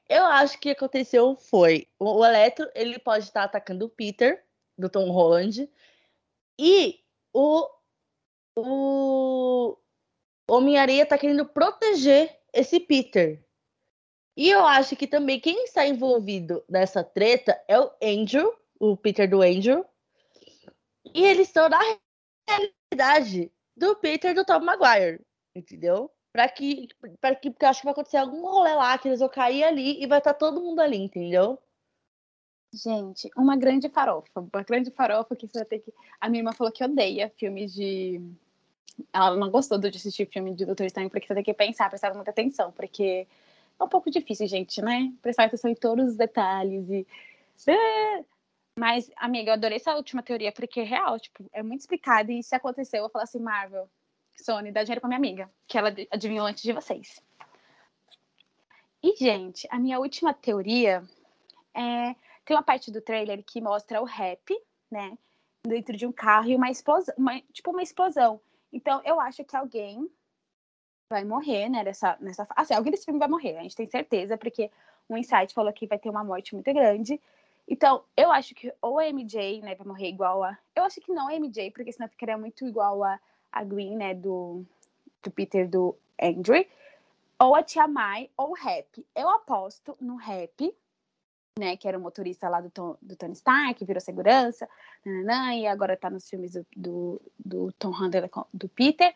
Eu 0.10 0.26
acho 0.26 0.60
que 0.60 0.70
aconteceu 0.70 1.36
foi: 1.36 1.88
o, 2.00 2.20
o 2.20 2.26
Eletro 2.26 2.70
ele 2.76 3.00
pode 3.00 3.26
estar 3.26 3.44
atacando 3.44 3.86
o 3.86 3.90
Peter, 3.90 4.44
do 4.78 4.90
Tom 4.90 5.10
Holland. 5.12 5.70
E 6.60 7.00
o, 7.34 7.68
o 8.56 9.78
Homem-Areia 10.48 11.06
tá 11.06 11.18
querendo 11.18 11.46
proteger 11.46 12.40
esse 12.54 12.80
Peter. 12.80 13.44
E 14.36 14.50
eu 14.50 14.66
acho 14.66 14.96
que 14.96 15.08
também 15.08 15.40
quem 15.40 15.64
está 15.64 15.86
envolvido 15.86 16.64
nessa 16.68 17.04
treta 17.04 17.60
é 17.68 17.80
o 17.80 17.92
Andrew, 18.02 18.54
o 18.80 18.98
Peter 18.98 19.30
do 19.30 19.42
Andrew. 19.42 19.86
E 21.14 21.24
eles 21.26 21.48
estão 21.48 21.70
na 21.70 21.80
realidade 22.48 23.52
do 23.76 23.96
Peter 23.96 24.34
do 24.34 24.46
Tom 24.46 24.60
Maguire, 24.60 25.22
entendeu? 25.56 26.12
Para 26.32 26.50
que, 26.50 26.88
para 27.22 27.36
que, 27.36 27.52
porque 27.52 27.66
eu 27.66 27.70
acho 27.70 27.82
que 27.82 27.86
vai 27.86 27.92
acontecer 27.92 28.18
algum 28.18 28.42
rolê 28.42 28.74
lá, 28.74 28.98
que 28.98 29.08
eles 29.08 29.20
vão 29.20 29.30
cair 29.30 29.64
ali 29.64 30.02
e 30.02 30.08
vai 30.08 30.18
estar 30.18 30.34
tá 30.34 30.40
todo 30.40 30.62
mundo 30.62 30.80
ali, 30.80 30.98
entendeu? 30.98 31.60
Gente, 32.74 33.30
uma 33.38 33.56
grande 33.56 33.88
farofa, 33.88 34.28
uma 34.52 34.64
grande 34.64 34.90
farofa 34.90 35.36
que 35.36 35.48
você 35.48 35.60
vai 35.60 35.66
ter 35.66 35.80
que. 35.80 35.94
A 36.20 36.28
minha 36.28 36.40
irmã 36.40 36.52
falou 36.54 36.74
que 36.74 36.84
odeia 36.84 37.32
filmes 37.38 37.72
de. 37.72 38.20
Ela 39.12 39.36
não 39.36 39.52
gostou 39.52 39.78
de 39.78 39.90
assistir 39.90 40.26
filme 40.28 40.56
de 40.56 40.66
Doutor 40.66 40.86
Estranho 40.86 41.10
porque 41.10 41.28
você 41.28 41.36
tem 41.36 41.44
que 41.44 41.54
pensar, 41.54 41.90
prestar 41.90 42.14
muita 42.16 42.32
atenção, 42.32 42.72
porque 42.72 43.28
é 43.80 43.84
um 43.84 43.88
pouco 43.88 44.10
difícil, 44.10 44.48
gente, 44.48 44.82
né? 44.82 45.14
Prestar 45.22 45.46
atenção 45.46 45.70
em 45.70 45.76
todos 45.76 46.10
os 46.10 46.18
detalhes 46.18 46.90
e. 46.90 47.06
É. 47.68 48.26
Mas, 48.78 49.10
amiga, 49.18 49.52
eu 49.52 49.54
adorei 49.54 49.78
essa 49.78 49.96
última 49.96 50.24
teoria, 50.24 50.52
porque 50.52 50.80
é 50.80 50.84
real, 50.84 51.20
tipo, 51.20 51.46
é 51.54 51.62
muito 51.62 51.82
explicado. 51.82 52.32
E 52.32 52.42
se 52.42 52.56
acontecer, 52.56 52.98
eu 52.98 53.04
vou 53.04 53.10
falar 53.10 53.26
assim, 53.26 53.40
Marvel, 53.40 53.90
Sony, 54.36 54.72
dá 54.72 54.84
dinheiro 54.84 55.02
pra 55.02 55.08
minha 55.08 55.20
amiga, 55.20 55.50
que 55.68 55.78
ela 55.78 55.94
adivinhou 56.12 56.46
antes 56.46 56.64
de 56.64 56.74
vocês. 56.74 57.22
E, 59.02 59.16
gente, 59.16 59.68
a 59.70 59.78
minha 59.78 60.00
última 60.00 60.34
teoria 60.34 61.04
é. 61.74 62.16
Tem 62.46 62.58
uma 62.58 62.64
parte 62.64 62.92
do 62.92 63.00
trailer 63.00 63.42
que 63.42 63.62
mostra 63.62 64.02
o 64.02 64.06
rap, 64.06 64.54
né? 64.92 65.18
Dentro 65.66 65.96
de 65.96 66.06
um 66.06 66.12
carro 66.12 66.50
e 66.50 66.56
uma 66.58 66.70
explosão, 66.70 67.16
uma, 67.18 67.40
tipo 67.54 67.72
uma 67.72 67.82
explosão. 67.82 68.42
Então, 68.72 69.02
eu 69.06 69.18
acho 69.18 69.46
que 69.46 69.56
alguém 69.56 70.10
vai 71.10 71.24
morrer, 71.24 71.70
né? 71.70 71.84
Nessa, 71.84 72.18
nessa... 72.20 72.46
Assim, 72.50 72.74
alguém 72.74 72.92
desse 72.92 73.06
filme 73.06 73.18
vai 73.18 73.30
morrer, 73.30 73.58
a 73.58 73.62
gente 73.62 73.78
tem 73.78 73.88
certeza, 73.88 74.38
porque 74.38 74.70
o 75.08 75.16
Insight 75.16 75.54
falou 75.54 75.72
que 75.72 75.88
vai 75.88 75.98
ter 75.98 76.10
uma 76.10 76.22
morte 76.22 76.54
muito 76.54 76.74
grande. 76.74 77.22
Então, 77.68 78.04
eu 78.16 78.32
acho 78.32 78.54
que 78.54 78.74
ou 78.82 79.00
a 79.00 79.08
MJ, 79.08 79.62
né, 79.62 79.76
vai 79.76 79.88
morrer 79.88 80.10
igual 80.10 80.44
a. 80.44 80.58
Eu 80.76 80.84
acho 80.84 81.00
que 81.02 81.14
não 81.14 81.28
a 81.28 81.36
MJ, 81.36 81.72
porque 81.72 81.92
senão 81.92 82.10
ficaria 82.10 82.38
muito 82.38 82.66
igual 82.66 83.04
a, 83.04 83.20
a 83.52 83.64
Green, 83.64 83.96
né, 83.96 84.14
do, 84.14 84.66
do 85.24 85.32
Peter 85.32 85.68
do 85.68 85.96
Andrew. 86.22 86.66
Ou 87.40 87.56
a 87.56 87.64
Tia 87.64 87.88
Mai, 87.88 88.30
ou 88.38 88.52
o 88.52 88.54
Rap. 88.54 89.06
Eu 89.16 89.30
aposto 89.30 89.98
no 90.00 90.16
Rap, 90.16 90.76
né, 91.58 91.76
que 91.78 91.88
era 91.88 91.98
o 91.98 92.02
motorista 92.02 92.50
lá 92.50 92.62
do, 92.62 92.70
Tom, 92.70 92.98
do 93.02 93.16
Tony 93.16 93.34
Stark, 93.34 93.84
virou 93.86 94.02
segurança, 94.02 94.70
nananã, 95.06 95.56
e 95.56 95.68
agora 95.68 95.98
tá 95.98 96.10
nos 96.10 96.30
filmes 96.30 96.54
do, 96.54 96.66
do, 96.76 97.22
do 97.38 97.72
Tom 97.74 97.92
Handler, 97.92 98.30
do 98.54 98.70
Peter 98.70 99.14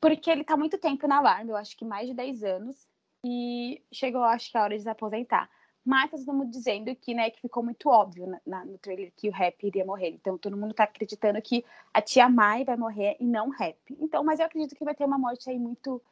porque 0.00 0.30
ele 0.30 0.40
está 0.40 0.56
muito 0.56 0.78
tempo 0.78 1.06
na 1.06 1.18
Alarme, 1.18 1.50
eu 1.50 1.56
acho 1.56 1.76
que 1.76 1.84
mais 1.84 2.08
de 2.08 2.14
10 2.14 2.42
anos, 2.42 2.88
e 3.22 3.82
chegou, 3.92 4.22
acho 4.24 4.50
que 4.50 4.56
a 4.56 4.62
hora 4.62 4.76
de 4.76 4.82
se 4.82 4.88
aposentar. 4.88 5.48
Mas 5.84 6.10
todo 6.10 6.34
mundo 6.34 6.50
dizendo 6.50 6.94
que, 6.94 7.14
né, 7.14 7.30
que 7.30 7.40
ficou 7.40 7.62
muito 7.62 7.88
óbvio 7.88 8.26
na, 8.26 8.40
na, 8.46 8.64
no 8.64 8.78
trailer 8.78 9.12
que 9.16 9.28
o 9.28 9.32
Rap 9.32 9.66
iria 9.66 9.84
morrer. 9.84 10.10
Então 10.10 10.36
todo 10.36 10.56
mundo 10.56 10.72
está 10.72 10.84
acreditando 10.84 11.40
que 11.40 11.64
a 11.92 12.02
tia 12.02 12.28
Mai 12.28 12.64
vai 12.64 12.76
morrer 12.76 13.16
e 13.18 13.24
não 13.24 13.48
o 13.48 13.50
Rap. 13.50 13.78
Então, 13.98 14.22
mas 14.22 14.40
eu 14.40 14.46
acredito 14.46 14.76
que 14.76 14.84
vai 14.84 14.94
ter 14.94 15.04
uma 15.04 15.18
morte 15.18 15.48
aí 15.48 15.58
muito. 15.58 16.02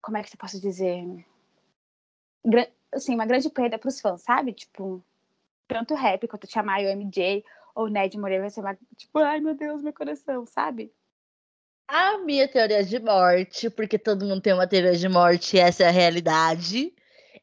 Como 0.00 0.16
é 0.16 0.22
que 0.22 0.30
você 0.30 0.36
posso 0.36 0.60
dizer? 0.60 1.04
Assim, 2.92 3.14
uma 3.14 3.26
grande 3.26 3.50
perda 3.50 3.78
para 3.78 3.88
os 3.88 4.00
fãs, 4.00 4.22
sabe? 4.22 4.52
Tipo, 4.52 5.04
tanto 5.66 5.94
o 5.94 5.96
Rap 5.96 6.26
quanto 6.28 6.44
a 6.44 6.48
tia 6.48 6.62
Mai, 6.62 6.86
o 6.86 6.96
MJ, 6.96 7.44
ou 7.74 7.86
o 7.86 7.88
Ned 7.88 8.16
morrer 8.16 8.40
vai 8.40 8.50
ser 8.50 8.60
uma. 8.60 8.78
Tipo, 8.96 9.18
ai 9.18 9.40
meu 9.40 9.54
Deus, 9.54 9.82
meu 9.82 9.92
coração, 9.92 10.46
sabe? 10.46 10.92
A 11.88 12.18
minha 12.18 12.46
teoria 12.46 12.84
de 12.84 12.98
morte, 13.00 13.70
porque 13.70 13.98
todo 13.98 14.24
mundo 14.24 14.42
tem 14.42 14.52
uma 14.52 14.66
teoria 14.66 14.94
de 14.94 15.08
morte 15.08 15.56
e 15.56 15.60
essa 15.60 15.84
é 15.84 15.88
a 15.88 15.90
realidade. 15.90 16.94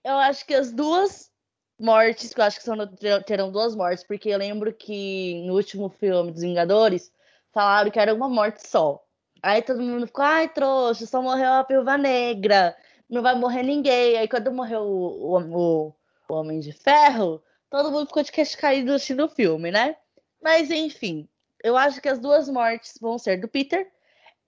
Eu 0.06 0.20
acho 0.20 0.46
que 0.46 0.54
as 0.54 0.72
duas 0.72 1.32
mortes, 1.80 2.32
que 2.32 2.40
eu 2.40 2.46
acho 2.46 2.60
que 2.60 2.64
são, 2.64 2.78
terão 3.26 3.52
duas 3.52 3.76
mortes, 3.76 4.04
porque 4.04 4.30
eu 4.30 4.38
lembro 4.38 4.72
que 4.72 5.44
no 5.48 5.56
último 5.56 5.90
filme 5.90 6.32
dos 6.32 6.44
Vingadores 6.44 7.12
falaram 7.52 7.90
que 7.90 7.98
era 7.98 8.14
uma 8.14 8.30
morte 8.30 8.68
só. 8.68 9.04
Aí 9.42 9.64
todo 9.64 9.82
mundo 9.82 10.06
ficou, 10.06 10.24
ai, 10.24 10.48
trouxa, 10.48 11.08
só 11.08 11.24
morreu 11.24 11.54
a 11.54 11.64
Pilva 11.64 11.98
Negra, 11.98 12.78
não 13.10 13.24
vai 13.24 13.34
morrer 13.34 13.64
ninguém. 13.64 14.16
Aí 14.16 14.28
quando 14.28 14.52
morreu 14.54 14.84
o, 14.84 15.40
o, 15.40 15.96
o 16.30 16.34
Homem 16.36 16.60
de 16.60 16.72
Ferro, 16.72 17.42
todo 17.68 17.92
mundo 17.92 18.06
ficou 18.06 18.22
de 18.22 18.32
queixo 18.32 18.60
caído 18.60 18.94
assistindo 18.94 19.26
o 19.26 19.30
filme, 19.30 19.72
né? 19.72 19.98
Mas 20.40 20.70
enfim, 20.70 21.28
eu 21.64 21.76
acho 21.76 22.00
que 22.00 22.10
as 22.10 22.20
duas 22.20 22.48
mortes 22.48 23.00
vão 23.02 23.18
ser 23.18 23.42
do 23.42 23.48
Peter 23.48 23.92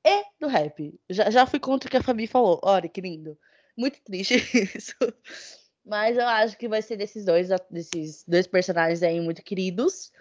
e 0.05 0.23
do 0.39 0.47
rap. 0.47 0.93
Já, 1.09 1.31
já 1.31 1.47
fui 1.47 1.59
contra 1.59 1.87
o 1.87 1.91
que 1.91 1.97
a 1.97 2.03
Fabi 2.03 2.27
falou. 2.27 2.59
Olha, 2.63 2.87
que 2.87 3.01
lindo. 3.01 3.35
Muito 3.77 4.01
triste 4.01 4.35
isso. 4.75 4.95
Mas 5.85 6.17
eu 6.17 6.27
acho 6.27 6.57
que 6.57 6.67
vai 6.67 6.81
ser 6.81 6.97
desses 6.97 7.23
dois, 7.23 7.47
desses 7.69 8.25
dois 8.27 8.47
personagens 8.47 9.03
aí 9.03 9.21
muito 9.21 9.41
queridos. 9.43 10.11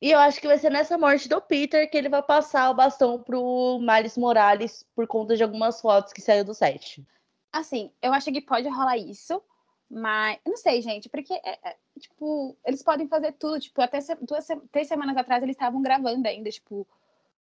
E 0.00 0.10
eu 0.10 0.18
acho 0.18 0.40
que 0.40 0.46
vai 0.46 0.58
ser 0.58 0.70
nessa 0.70 0.96
morte 0.96 1.28
do 1.28 1.40
Peter 1.40 1.88
que 1.90 1.96
ele 1.96 2.08
vai 2.08 2.22
passar 2.22 2.70
o 2.70 2.74
bastão 2.74 3.22
pro 3.22 3.78
Miles 3.78 4.16
Morales 4.16 4.84
por 4.94 5.06
conta 5.06 5.36
de 5.36 5.42
algumas 5.42 5.80
fotos 5.80 6.12
que 6.12 6.20
saiu 6.20 6.44
do 6.44 6.54
set. 6.54 7.06
Assim, 7.52 7.92
eu 8.00 8.12
acho 8.12 8.32
que 8.32 8.40
pode 8.40 8.68
rolar 8.68 8.96
isso, 8.96 9.42
mas 9.88 10.38
eu 10.44 10.50
não 10.50 10.56
sei, 10.56 10.80
gente, 10.80 11.08
porque 11.08 11.34
é, 11.34 11.58
é, 11.68 11.76
tipo, 12.00 12.56
eles 12.64 12.82
podem 12.82 13.06
fazer 13.06 13.32
tudo, 13.32 13.60
tipo, 13.60 13.80
até 13.82 13.98
duas, 14.22 14.48
três 14.72 14.88
semanas 14.88 15.16
atrás 15.16 15.42
eles 15.42 15.54
estavam 15.54 15.82
gravando 15.82 16.26
ainda, 16.26 16.50
tipo, 16.50 16.88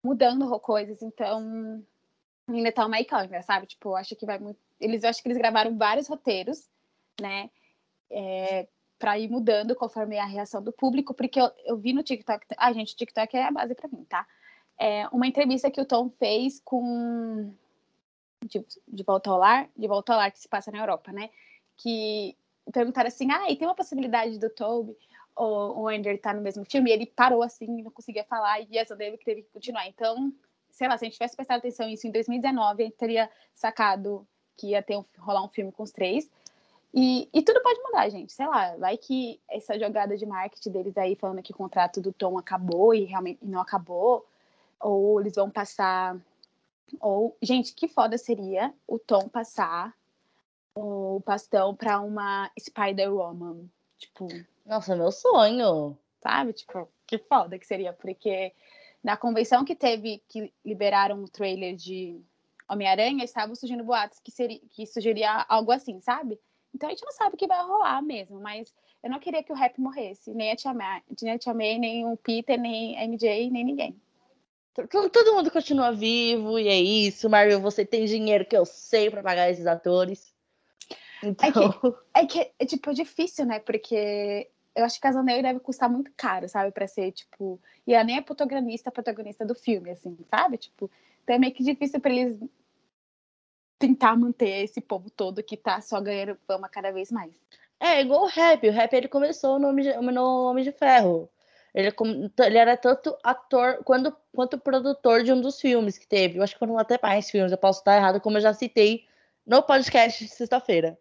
mudando 0.04 0.60
coisas, 0.60 1.02
então 1.02 1.84
ainda 2.48 2.72
tá 2.72 2.86
uma 2.86 2.98
sabe? 3.44 3.68
Tipo, 3.68 3.96
acho 3.96 4.16
que 4.16 4.26
vai 4.26 4.40
muito. 4.40 4.60
Eles 4.80 5.04
acho 5.04 5.22
que 5.22 5.28
eles 5.28 5.38
gravaram 5.38 5.78
vários 5.78 6.08
roteiros, 6.08 6.70
né? 7.20 7.50
É, 8.10 8.68
para 9.00 9.18
ir 9.18 9.30
mudando 9.30 9.76
conforme 9.76 10.18
a 10.18 10.26
reação 10.26 10.62
do 10.62 10.72
público, 10.72 11.14
porque 11.14 11.40
eu, 11.40 11.52
eu 11.66 11.78
vi 11.78 11.94
no 11.94 12.04
TikTok. 12.04 12.46
Ah, 12.58 12.72
gente, 12.74 12.94
o 12.94 12.98
TikTok 12.98 13.36
é 13.36 13.44
a 13.44 13.52
base 13.52 13.76
para 13.76 13.90
mim, 13.90 14.04
tá? 14.06 14.28
É 14.78 15.08
uma 15.10 15.28
entrevista 15.28 15.72
que 15.72 15.82
o 15.82 15.86
Tom 15.86 16.10
fez 16.10 16.60
com. 16.64 17.54
De, 18.46 18.66
de 18.88 19.04
volta 19.04 19.30
ao 19.30 19.38
lar, 19.38 19.70
de 19.76 19.88
volta 19.88 20.12
ao 20.12 20.20
lar 20.20 20.32
que 20.32 20.40
se 20.40 20.50
passa 20.50 20.70
na 20.72 20.80
Europa, 20.80 21.12
né? 21.12 21.30
Que 21.78 22.36
perguntaram 22.72 23.08
assim: 23.08 23.32
ah, 23.32 23.50
e 23.50 23.56
tem 23.56 23.68
uma 23.68 23.76
possibilidade 23.76 24.38
do 24.38 24.50
Toby 24.50 24.98
o, 25.36 25.84
o 25.84 25.92
Ender 25.92 26.20
tá 26.20 26.34
no 26.34 26.42
mesmo 26.42 26.64
filme, 26.66 26.90
e 26.90 26.94
ele 26.94 27.06
parou 27.06 27.42
assim, 27.42 27.82
não 27.82 27.92
conseguia 27.92 28.24
falar, 28.24 28.62
e 28.62 28.78
essa 28.78 28.96
dele 28.96 29.18
que 29.18 29.26
teve 29.26 29.42
que 29.44 29.50
continuar. 29.52 29.88
Então, 29.88 30.32
sei 30.74 30.88
lá, 30.88 30.98
se 30.98 31.06
a 31.06 31.08
gente 31.08 31.14
tivesse 31.14 31.36
prestado 31.36 31.60
atenção 31.60 31.88
nisso 31.88 32.08
em 32.08 32.12
2019, 32.12 32.82
a 32.82 32.86
gente 32.86 32.98
teria 32.98 33.30
sacado 33.54 34.28
que 34.58 34.70
ia 34.70 34.82
ter 34.82 34.98
um, 34.98 35.06
rolar 35.20 35.44
um 35.44 35.48
filme 35.48 35.72
com 35.72 35.84
os 35.84 35.92
três. 35.92 36.30
E, 36.94 37.30
e, 37.34 37.42
tudo 37.42 37.62
pode 37.62 37.80
mudar, 37.82 38.10
gente. 38.10 38.34
Sei 38.34 38.46
lá, 38.46 38.76
vai 38.78 38.98
que 38.98 39.40
essa 39.50 39.80
jogada 39.80 40.18
de 40.18 40.26
marketing 40.26 40.72
deles 40.72 40.98
aí 40.98 41.16
falando 41.16 41.42
que 41.42 41.52
o 41.52 41.56
contrato 41.56 42.02
do 42.02 42.12
Tom 42.12 42.38
acabou 42.38 42.94
e 42.94 43.04
realmente 43.06 43.40
não 43.44 43.62
acabou, 43.62 44.26
ou 44.80 45.22
eles 45.22 45.36
vão 45.36 45.50
passar. 45.50 46.18
Ou, 47.00 47.36
gente, 47.42 47.74
que 47.74 47.88
foda 47.88 48.18
seria 48.18 48.74
o 48.88 49.00
Tom 49.00 49.28
passar 49.28 49.94
o 50.76 51.22
bastão 51.26 51.76
para 51.76 52.00
uma 52.00 52.52
Spider-Woman. 52.60 53.70
Tipo, 53.98 54.28
nossa, 54.66 54.96
meu 54.96 55.12
sonho. 55.12 55.98
Sabe? 56.22 56.54
Tipo, 56.54 56.88
que 57.06 57.18
foda 57.18 57.60
que 57.60 57.66
seria, 57.66 57.94
porque 57.94 58.54
na 59.04 59.18
convenção 59.18 59.66
que 59.66 59.76
teve, 59.76 60.24
que 60.30 60.54
liberaram 60.66 61.24
o 61.24 61.28
trailer 61.28 61.76
de 61.76 62.22
Homem-Aranha, 62.70 63.26
estavam 63.26 63.56
surgindo 63.56 63.84
boatos 63.84 64.20
que, 64.20 64.32
seria, 64.32 64.60
que 64.70 64.86
sugeria 64.86 65.46
algo 65.50 65.72
assim, 65.72 66.00
sabe? 66.00 66.40
Então 66.74 66.88
a 66.88 66.92
gente 66.92 67.04
não 67.04 67.12
sabe 67.12 67.36
o 67.36 67.38
que 67.38 67.46
vai 67.46 67.62
rolar 67.64 68.02
mesmo, 68.02 68.40
mas 68.40 68.74
eu 69.04 69.10
não 69.10 69.20
queria 69.20 69.44
que 69.44 69.52
o 69.52 69.56
rap 69.56 69.80
morresse, 69.80 70.34
nem 70.34 70.52
a 70.52 70.56
Tia 70.56 70.74
May, 70.74 71.02
nem, 71.22 71.32
a 71.34 71.38
Tia 71.38 71.54
May, 71.54 71.78
nem 71.78 72.06
o 72.06 72.16
Peter, 72.16 72.60
nem 72.60 72.98
a 72.98 73.06
MJ, 73.06 73.50
nem 73.52 73.66
ninguém. 73.66 74.02
Todo 74.74 75.36
mundo 75.36 75.52
continua 75.52 75.92
vivo 75.92 76.58
e 76.58 76.68
é 76.68 76.80
isso, 76.80 77.30
Marvel, 77.30 77.60
você 77.60 77.86
tem 77.86 78.06
dinheiro 78.06 78.46
que 78.46 78.58
eu 78.58 78.66
sei 78.66 79.10
para 79.12 79.22
pagar 79.22 79.52
esses 79.52 79.68
atores. 79.68 80.34
Então... 81.22 81.48
É, 81.48 81.52
que, 81.52 81.60
então 81.60 82.00
é 82.14 82.26
que 82.26 82.52
é 82.60 82.66
tipo 82.66 82.94
difícil, 82.94 83.46
né? 83.46 83.60
Porque 83.60 84.50
eu 84.76 84.86
acho 84.86 84.96
que 84.96 85.02
Casanel 85.02 85.42
deve 85.42 85.60
custar 85.60 85.90
muito 85.90 86.12
caro, 86.16 86.48
sabe? 86.50 86.72
Pra 86.72 86.88
ser, 86.88 87.12
tipo. 87.12 87.60
E 87.86 87.94
ela 87.94 88.04
nem 88.04 88.18
é 88.18 88.22
protagonista, 88.22 88.92
protagonista 88.92 89.46
do 89.46 89.56
filme, 89.56 89.92
assim, 89.92 90.18
sabe? 90.30 90.58
Tipo, 90.58 90.90
então 91.24 91.36
é 91.36 91.40
meio 91.40 91.54
que 91.54 91.64
difícil 91.64 92.00
pra 92.00 92.12
eles 92.12 92.40
tentar 93.78 94.16
manter 94.16 94.64
esse 94.64 94.80
povo 94.80 95.10
todo 95.10 95.44
que 95.44 95.58
tá 95.58 95.82
só 95.82 96.00
ganhando 96.00 96.38
fama 96.48 96.70
cada 96.70 96.92
vez 96.92 97.12
mais. 97.12 97.34
É, 97.80 98.02
igual 98.02 98.24
o 98.24 98.28
rap. 98.28 98.68
O 98.68 98.72
rap 98.72 98.94
ele 98.94 99.08
começou 99.08 99.60
no 99.60 99.70
Homem 99.70 99.84
de, 99.84 99.98
no 99.98 100.50
Homem 100.50 100.64
de 100.64 100.72
Ferro. 100.72 101.30
Ele, 101.74 101.92
ele 102.46 102.58
era 102.58 102.78
tanto 102.78 103.18
ator 103.24 103.84
quanto, 103.84 104.16
quanto 104.34 104.60
produtor 104.60 105.24
de 105.24 105.34
um 105.34 105.42
dos 105.42 105.60
filmes 105.60 105.98
que 105.98 106.08
teve. 106.08 106.38
Eu 106.38 106.44
acho 106.44 106.54
que 106.54 106.60
foram 106.60 106.78
até 106.78 107.00
mais 107.02 107.30
filmes, 107.30 107.52
eu 107.52 107.58
posso 107.58 107.80
estar 107.80 107.98
errado, 107.98 108.22
como 108.22 108.38
eu 108.38 108.42
já 108.42 108.54
citei 108.54 109.06
no 109.46 109.62
podcast 109.62 110.24
de 110.24 110.32
sexta-feira. 110.32 110.98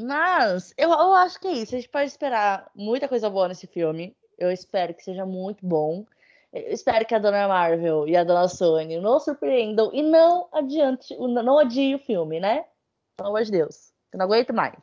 Mas 0.00 0.74
eu, 0.76 0.90
eu 0.90 1.14
acho 1.14 1.38
que 1.40 1.48
é 1.48 1.52
isso. 1.52 1.74
A 1.74 1.78
gente 1.78 1.88
pode 1.88 2.06
esperar 2.06 2.70
muita 2.74 3.08
coisa 3.08 3.30
boa 3.30 3.48
nesse 3.48 3.66
filme. 3.66 4.16
Eu 4.36 4.50
espero 4.50 4.94
que 4.94 5.04
seja 5.04 5.24
muito 5.24 5.64
bom. 5.64 6.04
Eu 6.52 6.72
espero 6.72 7.04
que 7.04 7.14
a 7.14 7.18
Dona 7.18 7.48
Marvel 7.48 8.06
e 8.06 8.16
a 8.16 8.22
Dona 8.22 8.48
Sony 8.48 9.00
não 9.00 9.18
surpreendam 9.18 9.90
e 9.92 10.02
não 10.02 10.48
adiante, 10.52 11.16
não 11.18 11.58
adie 11.58 11.96
o 11.96 11.98
filme, 11.98 12.38
né? 12.38 12.64
Pelo 13.16 13.30
amor 13.30 13.42
de 13.42 13.50
Deus. 13.50 13.92
Eu 14.12 14.18
não 14.18 14.26
aguento 14.26 14.54
mais. 14.54 14.78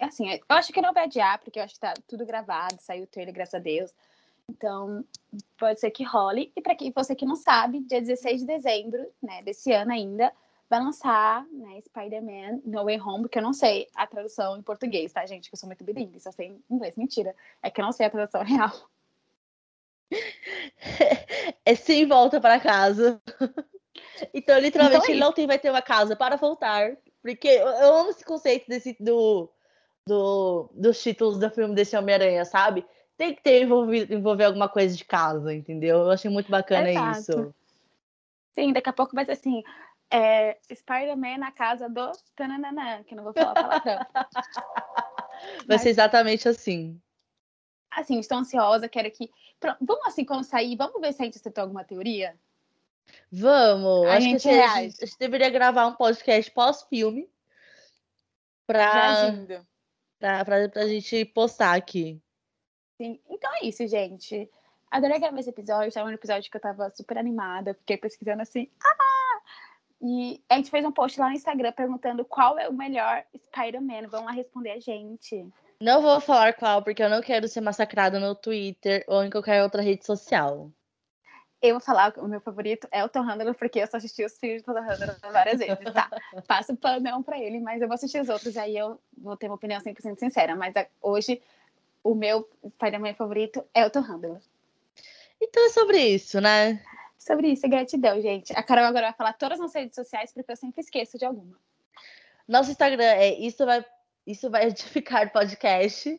assim, 0.00 0.30
eu 0.30 0.40
acho 0.48 0.72
que 0.72 0.80
não 0.80 0.92
vai 0.92 1.04
adiar, 1.04 1.40
porque 1.40 1.58
eu 1.58 1.64
acho 1.64 1.74
que 1.74 1.80
tá 1.80 1.94
tudo 2.06 2.24
gravado, 2.24 2.76
saiu 2.78 3.02
o 3.02 3.06
trailer, 3.08 3.34
graças 3.34 3.54
a 3.54 3.58
Deus. 3.58 3.92
Então, 4.48 5.04
pode 5.58 5.80
ser 5.80 5.90
que 5.90 6.04
role. 6.04 6.52
E 6.56 6.62
para 6.62 6.76
você 6.94 7.14
que 7.14 7.26
não 7.26 7.36
sabe, 7.36 7.80
dia 7.80 8.00
16 8.00 8.40
de 8.40 8.46
dezembro, 8.46 9.12
né, 9.20 9.42
desse 9.42 9.72
ano 9.72 9.92
ainda, 9.92 10.32
vai 10.68 10.80
lançar, 10.80 11.46
né, 11.50 11.80
Spider-Man 11.80 12.60
No 12.64 12.84
Way 12.84 13.00
Home, 13.00 13.22
porque 13.22 13.38
eu 13.38 13.42
não 13.42 13.52
sei 13.52 13.86
a 13.94 14.06
tradução 14.06 14.56
em 14.56 14.62
português, 14.62 15.12
tá, 15.12 15.24
gente? 15.24 15.48
Que 15.48 15.54
eu 15.54 15.58
sou 15.58 15.66
muito 15.66 15.82
bilíngue, 15.82 16.20
só 16.20 16.30
sei 16.30 16.48
em 16.48 16.62
inglês. 16.70 16.94
Mentira. 16.96 17.34
É 17.62 17.70
que 17.70 17.80
eu 17.80 17.84
não 17.84 17.92
sei 17.92 18.06
a 18.06 18.10
tradução 18.10 18.42
real. 18.44 18.72
É 21.64 21.74
sim, 21.74 22.06
volta 22.06 22.40
para 22.40 22.60
casa. 22.60 23.20
Então, 24.32 24.58
literalmente, 24.58 24.96
então, 24.98 25.08
é 25.08 25.12
ele 25.12 25.20
não 25.20 25.32
tem, 25.32 25.46
vai 25.46 25.58
ter 25.58 25.70
uma 25.70 25.82
casa 25.82 26.14
para 26.14 26.36
voltar. 26.36 26.96
Porque 27.22 27.48
eu, 27.48 27.66
eu 27.66 27.94
amo 27.94 28.10
esse 28.10 28.24
conceito 28.24 28.68
desse, 28.68 28.96
do, 29.00 29.50
do, 30.06 30.70
dos 30.72 31.02
títulos 31.02 31.38
do 31.38 31.50
filme 31.50 31.74
desse 31.74 31.96
Homem-Aranha, 31.96 32.44
sabe? 32.44 32.86
Tem 33.16 33.34
que 33.34 33.42
ter 33.42 33.62
envolvido, 33.62 34.14
envolver 34.14 34.44
alguma 34.44 34.68
coisa 34.68 34.96
de 34.96 35.04
casa, 35.04 35.52
entendeu? 35.52 35.98
Eu 35.98 36.10
achei 36.10 36.30
muito 36.30 36.50
bacana 36.50 36.90
Exato. 36.90 37.18
isso. 37.18 37.54
Sim, 38.54 38.72
daqui 38.72 38.88
a 38.88 38.92
pouco 38.92 39.14
vai 39.14 39.24
ser 39.24 39.32
assim. 39.32 39.62
É, 40.10 40.58
Spider-Man 40.72 41.38
na 41.38 41.52
casa 41.52 41.88
do 41.88 42.12
tananana, 42.34 43.04
que 43.04 43.14
não 43.14 43.24
vou 43.24 43.32
falar 43.32 43.50
a 43.50 43.54
palavra. 43.54 44.08
vai 44.14 45.66
Mas, 45.68 45.82
ser 45.82 45.90
exatamente 45.90 46.48
assim. 46.48 47.00
Assim, 47.90 48.18
estou 48.18 48.38
ansiosa, 48.38 48.88
quero 48.88 49.10
que. 49.10 49.30
Pronto, 49.60 49.78
vamos 49.80 50.06
assim, 50.06 50.24
quando 50.24 50.44
sair, 50.44 50.76
vamos 50.76 51.00
ver 51.00 51.12
se 51.12 51.22
a 51.22 51.24
gente 51.24 51.36
acertou 51.36 51.62
alguma 51.62 51.84
teoria? 51.84 52.38
Vamos! 53.30 54.06
A 54.06 54.20
gente 54.20 54.42
que 54.42 54.48
a 54.48 54.82
gente, 54.82 55.02
a 55.02 55.06
gente 55.06 55.18
deveria 55.18 55.50
gravar 55.50 55.86
um 55.86 55.94
podcast 55.94 56.50
pós-filme 56.50 57.28
pra, 58.66 59.32
pra, 60.18 60.44
pra, 60.44 60.68
pra 60.68 60.86
gente 60.86 61.24
postar 61.26 61.74
aqui. 61.74 62.20
Sim. 62.96 63.20
Então 63.28 63.50
é 63.56 63.66
isso, 63.66 63.86
gente. 63.86 64.50
Adorei 64.90 65.18
gravar 65.18 65.38
esse 65.38 65.50
episódio. 65.50 65.88
Estava 65.88 66.08
um 66.08 66.12
episódio 66.12 66.50
que 66.50 66.56
eu 66.56 66.60
tava 66.60 66.90
super 66.90 67.18
animada, 67.18 67.74
fiquei 67.74 67.96
pesquisando 67.96 68.42
assim. 68.42 68.70
Ah! 68.82 69.07
E 70.00 70.40
a 70.48 70.56
gente 70.56 70.70
fez 70.70 70.84
um 70.84 70.92
post 70.92 71.18
lá 71.18 71.28
no 71.28 71.34
Instagram 71.34 71.72
perguntando 71.72 72.24
qual 72.24 72.58
é 72.58 72.68
o 72.68 72.72
melhor 72.72 73.24
Spider-Man. 73.36 74.08
Vão 74.08 74.24
lá 74.24 74.30
responder 74.30 74.70
a 74.70 74.80
gente. 74.80 75.44
Não 75.80 76.02
vou 76.02 76.20
falar 76.20 76.54
qual, 76.54 76.82
porque 76.82 77.02
eu 77.02 77.08
não 77.08 77.20
quero 77.20 77.48
ser 77.48 77.60
massacrada 77.60 78.18
no 78.18 78.34
Twitter 78.34 79.04
ou 79.06 79.24
em 79.24 79.30
qualquer 79.30 79.62
outra 79.62 79.82
rede 79.82 80.04
social. 80.04 80.70
Eu 81.60 81.74
vou 81.74 81.80
falar 81.80 82.14
o 82.18 82.28
meu 82.28 82.40
favorito 82.40 82.86
é 82.92 83.04
o 83.04 83.08
Tom 83.08 83.22
Handler, 83.22 83.54
porque 83.54 83.80
eu 83.80 83.86
só 83.88 83.96
assisti 83.96 84.24
os 84.24 84.38
filmes 84.38 84.62
do 84.62 84.72
Tom 84.72 84.80
Handler 84.80 85.16
várias 85.20 85.58
vezes, 85.58 85.92
tá? 85.92 86.08
Passo 86.46 86.72
o 86.72 87.00
não 87.00 87.20
pra 87.22 87.38
ele, 87.38 87.58
mas 87.58 87.82
eu 87.82 87.88
vou 87.88 87.96
assistir 87.96 88.20
os 88.20 88.28
outros, 88.28 88.56
aí 88.56 88.76
eu 88.76 89.00
vou 89.16 89.36
ter 89.36 89.46
uma 89.46 89.56
opinião 89.56 89.80
100% 89.80 90.18
sincera. 90.18 90.54
Mas 90.54 90.74
é, 90.76 90.88
hoje, 91.02 91.42
o 92.04 92.14
meu 92.14 92.48
Spider-Man 92.74 93.14
favorito 93.14 93.64
é 93.74 93.84
o 93.84 93.90
Tom 93.90 94.02
Handler. 94.02 94.40
Então 95.40 95.66
é 95.66 95.68
sobre 95.70 95.98
isso, 95.98 96.40
né? 96.40 96.80
Sobre 97.18 97.48
isso, 97.48 97.68
gratidão, 97.68 98.20
gente. 98.22 98.52
A 98.56 98.62
Carol 98.62 98.84
agora 98.84 99.08
vai 99.08 99.14
falar 99.14 99.32
todas 99.32 99.60
as 99.60 99.74
redes 99.74 99.96
sociais, 99.96 100.32
porque 100.32 100.52
eu 100.52 100.56
sempre 100.56 100.80
esqueço 100.80 101.18
de 101.18 101.24
alguma. 101.24 101.58
Nosso 102.46 102.70
Instagram 102.70 103.04
é 103.04 103.34
Isso 103.38 103.66
Vai, 103.66 103.84
isso 104.26 104.48
vai 104.48 104.68
Edificar 104.68 105.30
Podcast. 105.32 106.18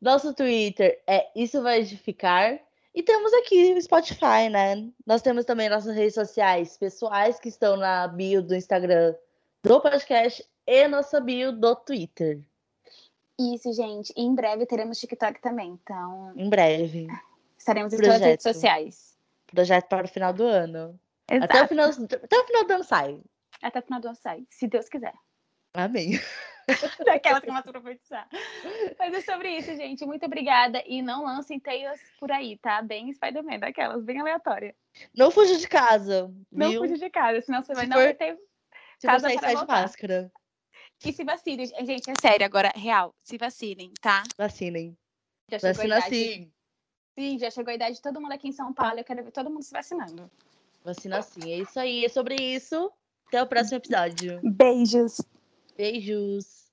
Nosso 0.00 0.34
Twitter 0.34 1.00
é 1.06 1.30
Isso 1.34 1.62
Vai 1.62 1.80
Edificar. 1.80 2.60
E 2.94 3.02
temos 3.02 3.32
aqui 3.32 3.72
o 3.72 3.80
Spotify, 3.80 4.48
né? 4.50 4.88
Nós 5.06 5.22
temos 5.22 5.44
também 5.44 5.68
nossas 5.68 5.96
redes 5.96 6.14
sociais 6.14 6.76
pessoais 6.76 7.40
que 7.40 7.48
estão 7.48 7.76
na 7.76 8.06
bio 8.06 8.42
do 8.42 8.54
Instagram 8.54 9.14
do 9.62 9.80
podcast 9.80 10.46
e 10.66 10.88
nossa 10.88 11.20
bio 11.20 11.50
do 11.52 11.74
Twitter. 11.74 12.40
Isso, 13.38 13.72
gente. 13.72 14.12
E 14.16 14.22
em 14.22 14.34
breve 14.34 14.66
teremos 14.66 15.00
TikTok 15.00 15.40
também, 15.40 15.70
então. 15.82 16.32
Em 16.36 16.48
breve. 16.48 17.08
Estaremos 17.58 17.92
em 17.92 17.96
todas 17.96 18.16
as 18.16 18.20
redes 18.20 18.42
sociais. 18.42 19.13
Projeto 19.54 19.88
para 19.88 20.06
o 20.06 20.08
final 20.08 20.32
do 20.32 20.44
ano. 20.44 20.98
Exato. 21.30 21.44
Até 21.44 21.62
o 21.62 21.68
final, 21.68 21.90
até 21.90 22.38
o 22.38 22.46
final 22.46 22.64
do 22.66 22.72
ano 22.72 22.84
sai. 22.84 23.20
Até 23.62 23.78
o 23.78 23.82
final 23.82 24.00
do 24.00 24.08
ano 24.08 24.16
sai, 24.16 24.46
se 24.50 24.66
Deus 24.66 24.88
quiser. 24.88 25.14
Amém. 25.72 26.20
Daquelas 27.04 27.40
que 27.40 27.46
começam 27.46 27.70
a 27.70 27.72
profetizar. 27.72 28.28
Mas 28.98 29.14
é 29.14 29.20
sobre 29.20 29.50
isso, 29.50 29.74
gente. 29.76 30.06
Muito 30.06 30.24
obrigada. 30.24 30.82
E 30.86 31.02
não 31.02 31.24
lancem 31.24 31.60
teias 31.60 32.00
por 32.18 32.32
aí, 32.32 32.56
tá? 32.58 32.80
Bem 32.80 33.12
Spider-Man, 33.12 33.58
daquelas, 33.58 34.02
bem 34.02 34.20
aleatória. 34.20 34.74
Não 35.14 35.30
fuja 35.30 35.58
de 35.58 35.68
casa. 35.68 36.32
Não 36.50 36.70
viu? 36.70 36.80
fuja 36.82 36.96
de 36.96 37.10
casa, 37.10 37.40
senão 37.42 37.62
você 37.62 37.74
vai, 37.74 37.86
não 37.86 37.96
vai 37.96 38.14
ter 38.14 38.38
se 38.98 39.06
casa 39.06 39.28
você 39.28 39.38
para 39.38 39.54
de 39.54 39.66
máscara. 39.66 40.32
E 41.04 41.12
se 41.12 41.24
vacinem. 41.24 41.66
Gente, 41.66 42.10
é 42.10 42.14
sério, 42.20 42.46
agora, 42.46 42.72
real. 42.74 43.14
Se 43.22 43.36
vacinem, 43.36 43.92
tá? 44.00 44.22
Vacinem. 44.38 44.96
Já 45.50 45.58
Vacina 45.58 46.00
sim. 46.02 46.50
Sim, 47.14 47.38
já 47.38 47.50
chegou 47.50 47.70
a 47.70 47.74
idade 47.74 47.96
de 47.96 48.02
todo 48.02 48.20
mundo 48.20 48.32
aqui 48.32 48.48
em 48.48 48.52
São 48.52 48.72
Paulo. 48.72 48.98
Eu 48.98 49.04
quero 49.04 49.22
ver 49.22 49.30
todo 49.30 49.50
mundo 49.50 49.62
se 49.62 49.72
vacinando. 49.72 50.30
Vacina 50.84 51.22
sim. 51.22 51.52
É 51.52 51.58
isso 51.58 51.78
aí. 51.78 52.04
É 52.04 52.08
sobre 52.08 52.36
isso. 52.36 52.90
Até 53.28 53.42
o 53.42 53.46
próximo 53.46 53.78
episódio. 53.78 54.40
Beijos. 54.42 55.20
Beijos. 55.76 56.63